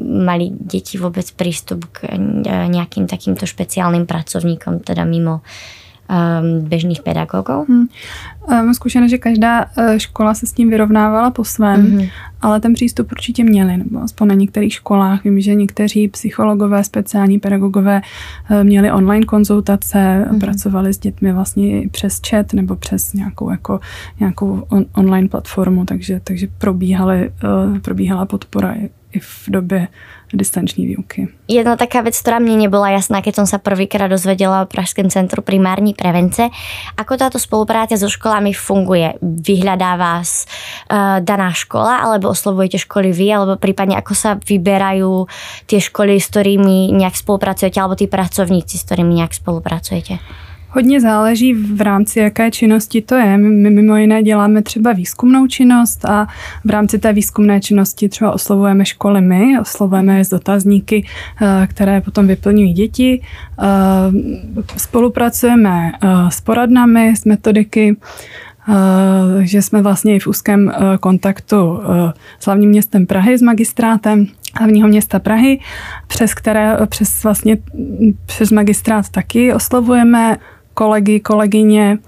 mali 0.00 0.48
deti 0.52 0.96
vôbec 0.96 1.28
prístup 1.36 1.86
k 1.92 2.08
nejakým 2.46 3.04
takýmto 3.04 3.44
špeciálnym 3.44 4.08
pracovníkom, 4.08 4.80
teda 4.80 5.04
mimo 5.04 5.44
um, 6.10 6.68
bežných 6.68 7.02
pedagogů? 7.02 7.64
Hmm. 7.68 7.86
Mám 8.48 8.74
zkušenost, 8.74 9.10
že 9.10 9.18
každá 9.18 9.66
eh, 9.76 10.00
škola 10.00 10.34
se 10.34 10.46
s 10.46 10.52
tím 10.52 10.70
vyrovnávala 10.70 11.30
po 11.30 11.44
svém, 11.44 11.86
mm-hmm. 11.86 12.10
ale 12.40 12.60
ten 12.60 12.72
přístup 12.72 13.12
určitě 13.12 13.44
měli, 13.44 13.76
nebo 13.76 14.02
aspoň 14.02 14.28
na 14.28 14.34
některých 14.34 14.72
školách. 14.72 15.24
Vím, 15.24 15.40
že 15.40 15.54
někteří 15.54 16.08
psychologové, 16.08 16.84
speciální 16.84 17.38
pedagogové 17.38 18.00
eh, 18.50 18.64
měli 18.64 18.92
online 18.92 19.26
konzultace, 19.26 19.98
mm-hmm. 19.98 20.40
pracovali 20.40 20.94
s 20.94 20.98
dětmi 20.98 21.32
vlastně 21.32 21.88
přes 21.90 22.20
chat 22.28 22.52
nebo 22.52 22.76
přes 22.76 23.12
nějakou, 23.12 23.50
jako, 23.50 23.80
nějakou 24.20 24.66
on, 24.68 24.84
online 24.94 25.28
platformu, 25.28 25.84
takže, 25.84 26.20
takže 26.24 26.48
probíhaly, 26.58 27.30
eh, 27.76 27.80
probíhala 27.80 28.26
podpora 28.26 28.74
i, 29.12 29.20
v 29.20 29.44
době 29.48 29.88
distanční 30.32 30.86
výuky. 30.86 31.28
Jedna 31.48 31.76
taká 31.76 32.00
vec, 32.00 32.16
ktorá 32.16 32.40
mne 32.40 32.64
nebola 32.64 32.88
jasná, 32.88 33.20
keď 33.20 33.44
som 33.44 33.46
sa 33.46 33.60
prvýkrát 33.60 34.08
dozvedela 34.08 34.64
o 34.64 34.70
Pražském 34.70 35.12
centru 35.12 35.44
primární 35.44 35.92
prevence, 35.92 36.48
ako 36.96 37.20
táto 37.20 37.36
spolupráca 37.36 38.00
so 38.00 38.08
školami 38.08 38.56
funguje. 38.56 39.20
Vyhľadá 39.20 40.00
vás 40.00 40.48
uh, 40.88 41.20
daná 41.20 41.52
škola, 41.52 42.00
alebo 42.00 42.32
oslovujete 42.32 42.80
školy 42.80 43.12
vy, 43.12 43.28
alebo 43.28 43.60
prípadne 43.60 44.00
ako 44.00 44.16
sa 44.16 44.40
vyberajú 44.40 45.28
tie 45.68 45.80
školy, 45.84 46.16
s 46.16 46.32
ktorými 46.32 46.96
nejak 46.96 47.12
spolupracujete, 47.12 47.76
alebo 47.76 48.00
tí 48.00 48.08
pracovníci, 48.08 48.80
s 48.80 48.86
ktorými 48.88 49.20
nejak 49.20 49.36
spolupracujete? 49.36 50.16
Hodně 50.74 51.00
záleží 51.00 51.54
v 51.54 51.80
rámci 51.80 52.18
jaké 52.18 52.50
činnosti 52.50 53.02
to 53.02 53.14
je. 53.14 53.38
My 53.38 53.70
mimo 53.70 53.96
jiné 53.96 54.22
děláme 54.22 54.62
třeba 54.62 54.92
výzkumnou 54.92 55.46
činnost 55.46 56.04
a 56.04 56.26
v 56.64 56.70
rámci 56.70 56.98
té 56.98 57.12
výzkumné 57.12 57.60
činnosti 57.60 58.08
třeba 58.08 58.32
oslovujeme 58.32 58.84
školy 58.84 59.20
my, 59.20 59.60
oslovujeme 59.60 60.18
je 60.18 60.24
z 60.24 60.28
dotazníky, 60.28 61.06
eh, 61.42 61.66
které 61.66 62.00
potom 62.00 62.26
vyplňují 62.26 62.72
děti. 62.72 63.22
Eh, 63.62 63.66
spolupracujeme 64.76 65.92
eh, 65.92 66.08
s 66.28 66.40
poradnami, 66.40 67.16
s 67.16 67.24
metodiky, 67.24 67.96
že 69.40 69.62
jsme 69.62 69.82
vlastně 69.82 70.16
i 70.16 70.18
v 70.18 70.26
úzkém 70.26 70.72
kontaktu 71.00 71.80
s 72.40 72.46
hlavním 72.46 72.70
městem 72.70 73.06
Prahy, 73.06 73.38
s 73.38 73.42
magistrátem 73.42 74.26
hlavního 74.58 74.88
města 74.88 75.18
Prahy, 75.18 75.60
přes 76.06 76.34
které 76.34 76.76
přes 76.86 77.24
vlastně 77.24 77.58
přes 78.26 78.50
magistrát 78.50 79.08
taky 79.08 79.54
oslovujeme 79.54 80.38
kolegy, 80.74 81.20
kolegyně. 81.20 81.98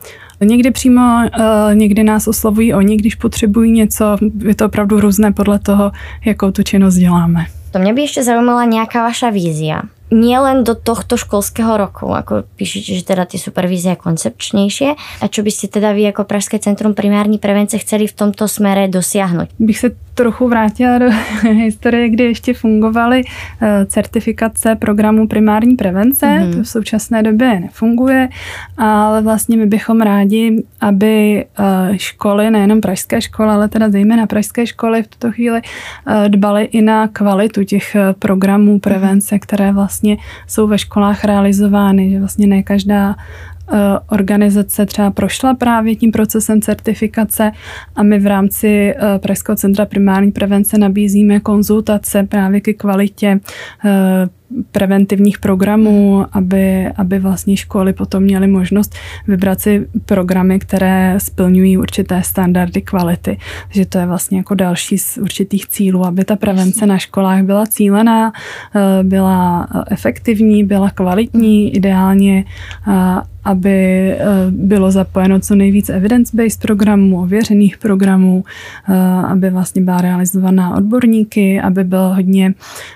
Někdy 0.41 0.71
přímo, 0.71 1.03
eh, 1.25 1.75
někdy 1.75 2.05
nás 2.05 2.29
oslovují 2.29 2.75
oni, 2.75 2.97
když 2.97 3.15
potřebují 3.15 3.73
něco. 3.73 4.17
Je 4.45 4.55
to 4.55 4.67
opravdu 4.67 5.01
různé 5.01 5.33
podle 5.33 5.59
toho, 5.59 5.93
jakou 6.25 6.51
tu 6.51 6.63
činnost 6.63 6.95
děláme. 6.95 7.47
To 7.71 7.79
mě 7.79 7.95
by 7.95 8.01
ještě 8.01 8.23
zajímala 8.23 8.65
nějaká 8.65 9.03
vaša 9.03 9.31
vízia 9.31 9.83
nie 10.15 10.39
len 10.39 10.63
do 10.63 10.79
tohto 10.79 11.19
školského 11.19 11.75
roku, 11.75 12.07
ako 12.15 12.47
píšete, 12.55 12.95
že 12.95 13.03
teda 13.03 13.27
tie 13.27 13.41
supervízie 13.43 13.99
koncepčnejšie. 13.99 14.95
A 14.95 15.25
čo 15.27 15.43
by 15.43 15.51
ste 15.51 15.67
teda 15.67 15.91
vy 15.91 16.15
ako 16.15 16.23
Pražské 16.29 16.63
centrum 16.63 16.95
primární 16.95 17.43
prevence 17.43 17.75
chceli 17.83 18.07
v 18.07 18.15
tomto 18.15 18.47
smere 18.47 18.87
dosiahnuť? 18.87 19.59
Bych 19.59 19.79
se 19.79 19.89
trochu 20.15 20.49
vrátila 20.49 20.99
do 20.99 21.07
historie, 21.43 22.09
kdy 22.09 22.25
ještě 22.25 22.55
fungovaly 22.55 23.23
eh, 23.63 23.87
certifikace 23.87 24.75
programu 24.75 25.29
primární 25.29 25.77
prevence. 25.77 26.27
Mm-hmm. 26.27 26.57
To 26.57 26.63
v 26.63 26.69
současné 26.69 27.23
době 27.23 27.61
nefunguje, 27.61 28.29
ale 28.77 29.23
vlastně 29.23 29.57
my 29.57 29.67
bychom 29.67 30.01
rádi, 30.01 30.63
aby 30.81 31.45
eh, 31.59 31.99
školy, 31.99 32.51
nejenom 32.51 32.81
pražské 32.81 33.21
školy, 33.21 33.49
ale 33.51 33.69
teda 33.69 33.91
zejména 33.91 34.27
pražské 34.27 34.67
školy 34.67 35.03
v 35.03 35.07
tuto 35.07 35.33
chvíli 35.33 35.61
eh, 36.07 36.29
dbaly 36.29 36.65
i 36.65 36.83
na 36.83 37.09
kvalitu 37.09 37.65
těch 37.65 37.97
programů 38.19 38.79
prevence, 38.79 39.39
které 39.39 39.73
vlastně 39.73 40.17
jsou 40.47 40.67
ve 40.67 40.79
školách 40.79 41.25
realizovány, 41.25 42.11
že 42.11 42.19
vlastně 42.19 42.47
ne 42.47 42.63
každá 42.63 43.17
organizace 44.09 44.87
třeba 44.87 45.11
prošla 45.11 45.55
právě 45.55 45.97
tím 45.97 46.13
procesem 46.13 46.63
certifikace 46.63 47.53
a 47.97 48.03
my 48.03 48.19
v 48.19 48.27
rámci 48.27 48.95
eh, 48.97 49.19
Pražského 49.19 49.57
centra 49.57 49.87
primární 49.87 50.33
prevence 50.33 50.79
nabízíme 50.79 51.41
konzultace 51.41 52.23
právě 52.23 52.61
ke 52.61 52.73
kvalitě 52.73 53.41
eh, 53.85 54.29
preventivních 54.73 55.39
programů, 55.39 56.27
aby, 56.33 56.89
aby 56.97 57.19
vlastně 57.19 57.57
školy 57.57 57.93
potom 57.93 58.23
měly 58.23 58.47
možnost 58.47 58.95
vybrat 59.27 59.61
si 59.61 59.87
programy, 60.05 60.59
které 60.59 61.15
splňují 61.19 61.79
určité 61.79 62.23
standardy 62.23 62.83
kvality. 62.83 63.39
Takže 63.69 63.87
to 63.87 63.99
je 63.99 64.07
vlastně 64.07 64.39
jako 64.39 64.55
další 64.55 64.99
z 64.99 65.19
určitých 65.19 65.67
cílů, 65.67 66.07
aby 66.07 66.25
ta 66.25 66.37
prevence 66.37 66.87
na 66.87 66.99
školách 66.99 67.43
byla 67.43 67.67
cílená, 67.67 68.33
byla 69.03 69.69
efektivní, 69.91 70.65
byla 70.65 70.91
kvalitní, 70.91 71.77
ideálně 71.77 72.45
aby 73.45 74.11
eh, 74.13 74.27
bylo 74.51 74.91
zapojeno 74.91 75.41
co 75.41 75.55
nejvíc 75.55 75.89
evidence-based 75.89 76.61
programů, 76.61 77.21
ověřených 77.21 77.79
programů, 77.79 78.45
eh, 78.89 78.95
aby 79.29 79.51
vlastně 79.51 79.83
byla 79.83 80.01
realizovaná 80.01 80.77
odborníky, 80.77 81.61
aby 81.61 81.85
byla 81.85 82.15
hodně 82.15 82.55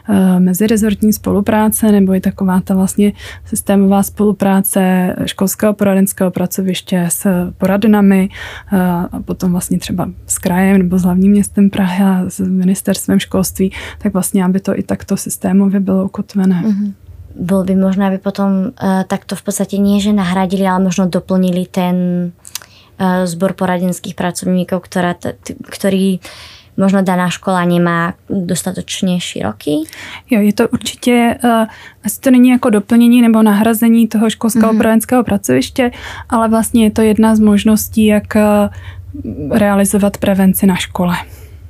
eh, 0.08 0.40
mezirezortní 0.40 1.12
spolupráce 1.12 1.92
nebo 1.92 2.14
i 2.14 2.20
taková 2.20 2.60
ta 2.60 2.74
vlastně 2.74 3.12
systémová 3.44 4.02
spolupráce 4.02 5.14
školského 5.24 5.72
poradenského 5.72 6.30
pracoviště 6.30 7.06
s 7.08 7.50
poradnami 7.58 8.28
a 9.10 9.20
potom 9.24 9.52
vlastně 9.52 9.78
třeba 9.78 10.10
s 10.26 10.38
krajem 10.38 10.78
nebo 10.78 10.98
s 10.98 11.02
hlavním 11.02 11.30
městem 11.30 11.70
Prahy 11.70 12.04
a 12.04 12.24
s 12.28 12.40
ministerstvem 12.40 13.18
školství, 13.18 13.72
tak 13.98 14.12
vlastně, 14.12 14.44
aby 14.44 14.60
to 14.60 14.78
i 14.78 14.82
takto 14.82 15.16
systémově 15.16 15.80
bylo 15.80 16.04
ukotvené. 16.04 16.62
Mm-hmm 16.66 16.92
bol 17.38 17.64
by 17.64 17.74
možno, 17.78 18.10
aby 18.10 18.18
potom 18.18 18.74
uh, 18.74 19.06
takto 19.06 19.38
v 19.38 19.42
podstate 19.42 19.78
nie, 19.78 20.02
že 20.02 20.12
nahradili, 20.12 20.66
ale 20.66 20.82
možno 20.82 21.06
doplnili 21.06 21.70
ten 21.70 21.96
uh, 22.98 23.24
zbor 23.24 23.54
poradenských 23.54 24.14
t- 24.14 25.54
ktorý 25.62 26.18
možno 26.78 27.02
daná 27.02 27.30
škola 27.30 27.64
nemá 27.64 28.14
dostatočně 28.30 29.20
široký? 29.20 29.84
Jo, 30.30 30.40
je 30.40 30.52
to 30.52 30.68
určitě, 30.68 31.38
uh, 31.44 31.66
asi 32.04 32.20
to 32.20 32.30
není 32.30 32.48
jako 32.48 32.70
doplnění 32.70 33.22
nebo 33.22 33.42
nahrazení 33.42 34.08
toho 34.08 34.30
školského 34.30 34.72
mm-hmm. 34.72 34.76
poradenského 34.76 35.24
pracoviště, 35.24 35.90
ale 36.28 36.48
vlastně 36.48 36.84
je 36.84 36.90
to 36.90 37.02
jedna 37.02 37.36
z 37.36 37.40
možností, 37.40 38.06
jak 38.06 38.34
uh, 38.34 39.58
realizovat 39.58 40.16
prevenci 40.16 40.66
na 40.66 40.76
škole. 40.76 41.16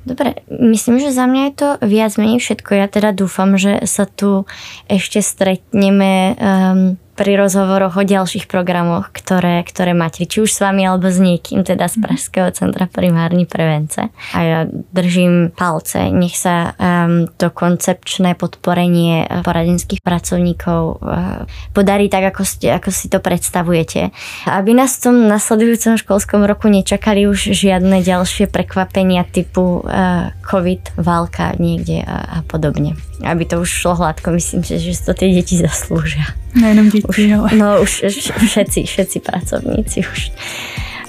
Dobre, 0.07 0.41
myslím, 0.47 1.03
že 1.03 1.11
za 1.11 1.27
mňa 1.27 1.41
je 1.51 1.53
to 1.59 1.69
viac 1.83 2.15
menej 2.15 2.39
všetko. 2.39 2.71
Ja 2.71 2.87
teda 2.87 3.11
dúfam, 3.11 3.59
že 3.59 3.83
sa 3.83 4.07
tu 4.07 4.47
ešte 4.87 5.19
stretneme 5.19 6.39
um, 6.39 6.95
pri 7.19 7.35
rozhovoroch 7.35 7.99
o 7.99 8.03
ďalších 8.07 8.47
programoch, 8.47 9.11
ktoré, 9.11 9.59
ktoré 9.67 9.91
máte, 9.91 10.23
či 10.23 10.39
už 10.39 10.55
s 10.55 10.63
vami 10.63 10.87
alebo 10.87 11.11
s 11.11 11.19
niekým, 11.19 11.67
teda 11.67 11.91
z. 11.91 11.99
Pražského 11.99 12.47
centra 12.55 12.87
primární 12.87 13.43
prevence. 13.43 14.07
A 14.31 14.39
ja 14.39 14.59
držím 14.95 15.51
palce, 15.51 16.07
nech 16.15 16.39
sa 16.39 16.71
um, 16.79 17.27
to 17.27 17.51
koncepčné 17.51 18.39
podporenie 18.39 19.27
poradenských 19.43 19.99
pracovníkov 19.99 21.03
uh, 21.03 21.43
podarí 21.75 22.07
tak, 22.07 22.31
ako, 22.31 22.47
ste, 22.47 22.71
ako 22.71 22.87
si 22.95 23.11
to 23.11 23.19
predstavujete. 23.19 24.15
Aby 24.47 24.79
nás 24.79 24.95
v 24.95 25.11
tom 25.11 25.15
nasledujúcom 25.27 25.99
školskom 25.99 26.47
roku 26.47 26.71
nečakali 26.71 27.27
už 27.27 27.51
žiadne 27.51 27.99
ďalšie 27.99 28.47
prekvapenia 28.47 29.27
typu 29.27 29.83
uh, 29.83 30.31
COVID, 30.47 30.95
válka 30.95 31.51
niekde 31.59 31.99
a, 32.07 32.39
a 32.39 32.47
podobne. 32.47 33.08
Aby 33.19 33.45
to 33.45 33.61
už 33.61 33.69
šlo 33.69 33.95
hladko, 33.95 34.31
myslím, 34.31 34.63
že, 34.63 34.79
že 34.79 34.95
to 34.95 35.13
tie 35.13 35.35
deti 35.35 35.59
zaslúžia. 35.59 36.23
Nejenom 36.55 36.89
děti, 36.89 37.07
už, 37.07 37.17
ale... 37.35 37.49
No 37.55 37.81
už 37.81 38.03
všetci, 38.47 38.83
všetci 38.83 39.17
pracovníci 39.19 39.99
už. 39.99 40.31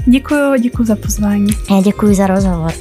Děkuji, 0.07 0.61
děkuji 0.61 0.85
za 0.85 0.96
pozvání. 0.96 1.53
Já 1.70 1.81
děkuji 1.81 2.14
za 2.14 2.27
rozhovor. 2.27 2.73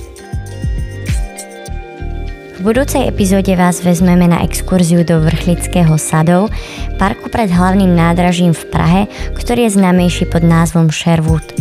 V 2.59 2.61
budúcej 2.61 3.07
epizóde 3.07 3.55
vás 3.55 3.79
vezmeme 3.83 4.27
na 4.27 4.43
exkurziu 4.43 5.07
do 5.07 5.23
Vrchlického 5.23 5.95
sadov, 5.95 6.51
parku 6.99 7.31
pred 7.31 7.47
hlavným 7.47 7.95
nádražím 7.95 8.51
v 8.51 8.67
Prahe, 8.67 9.01
ktorý 9.31 9.71
je 9.71 9.79
známejší 9.79 10.27
pod 10.27 10.43
názvom 10.43 10.91
Sherwood. 10.91 11.55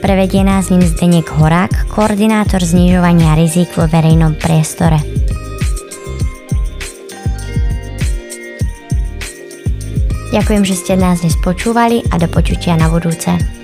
Prevedie 0.00 0.40
nás 0.40 0.72
ním 0.72 0.80
Zdeněk 0.80 1.28
Horák, 1.36 1.92
koordinátor 1.92 2.64
znižovania 2.64 3.36
rizik 3.36 3.76
vo 3.76 3.84
verejnom 3.84 4.32
priestore. 4.40 5.04
Ďakujem, 10.32 10.64
že 10.64 10.80
ste 10.80 10.94
nás 10.96 11.20
dnes 11.20 11.36
počúvali 11.36 12.00
a 12.08 12.16
do 12.16 12.24
počutia 12.24 12.72
na 12.80 12.88
budúce. 12.88 13.61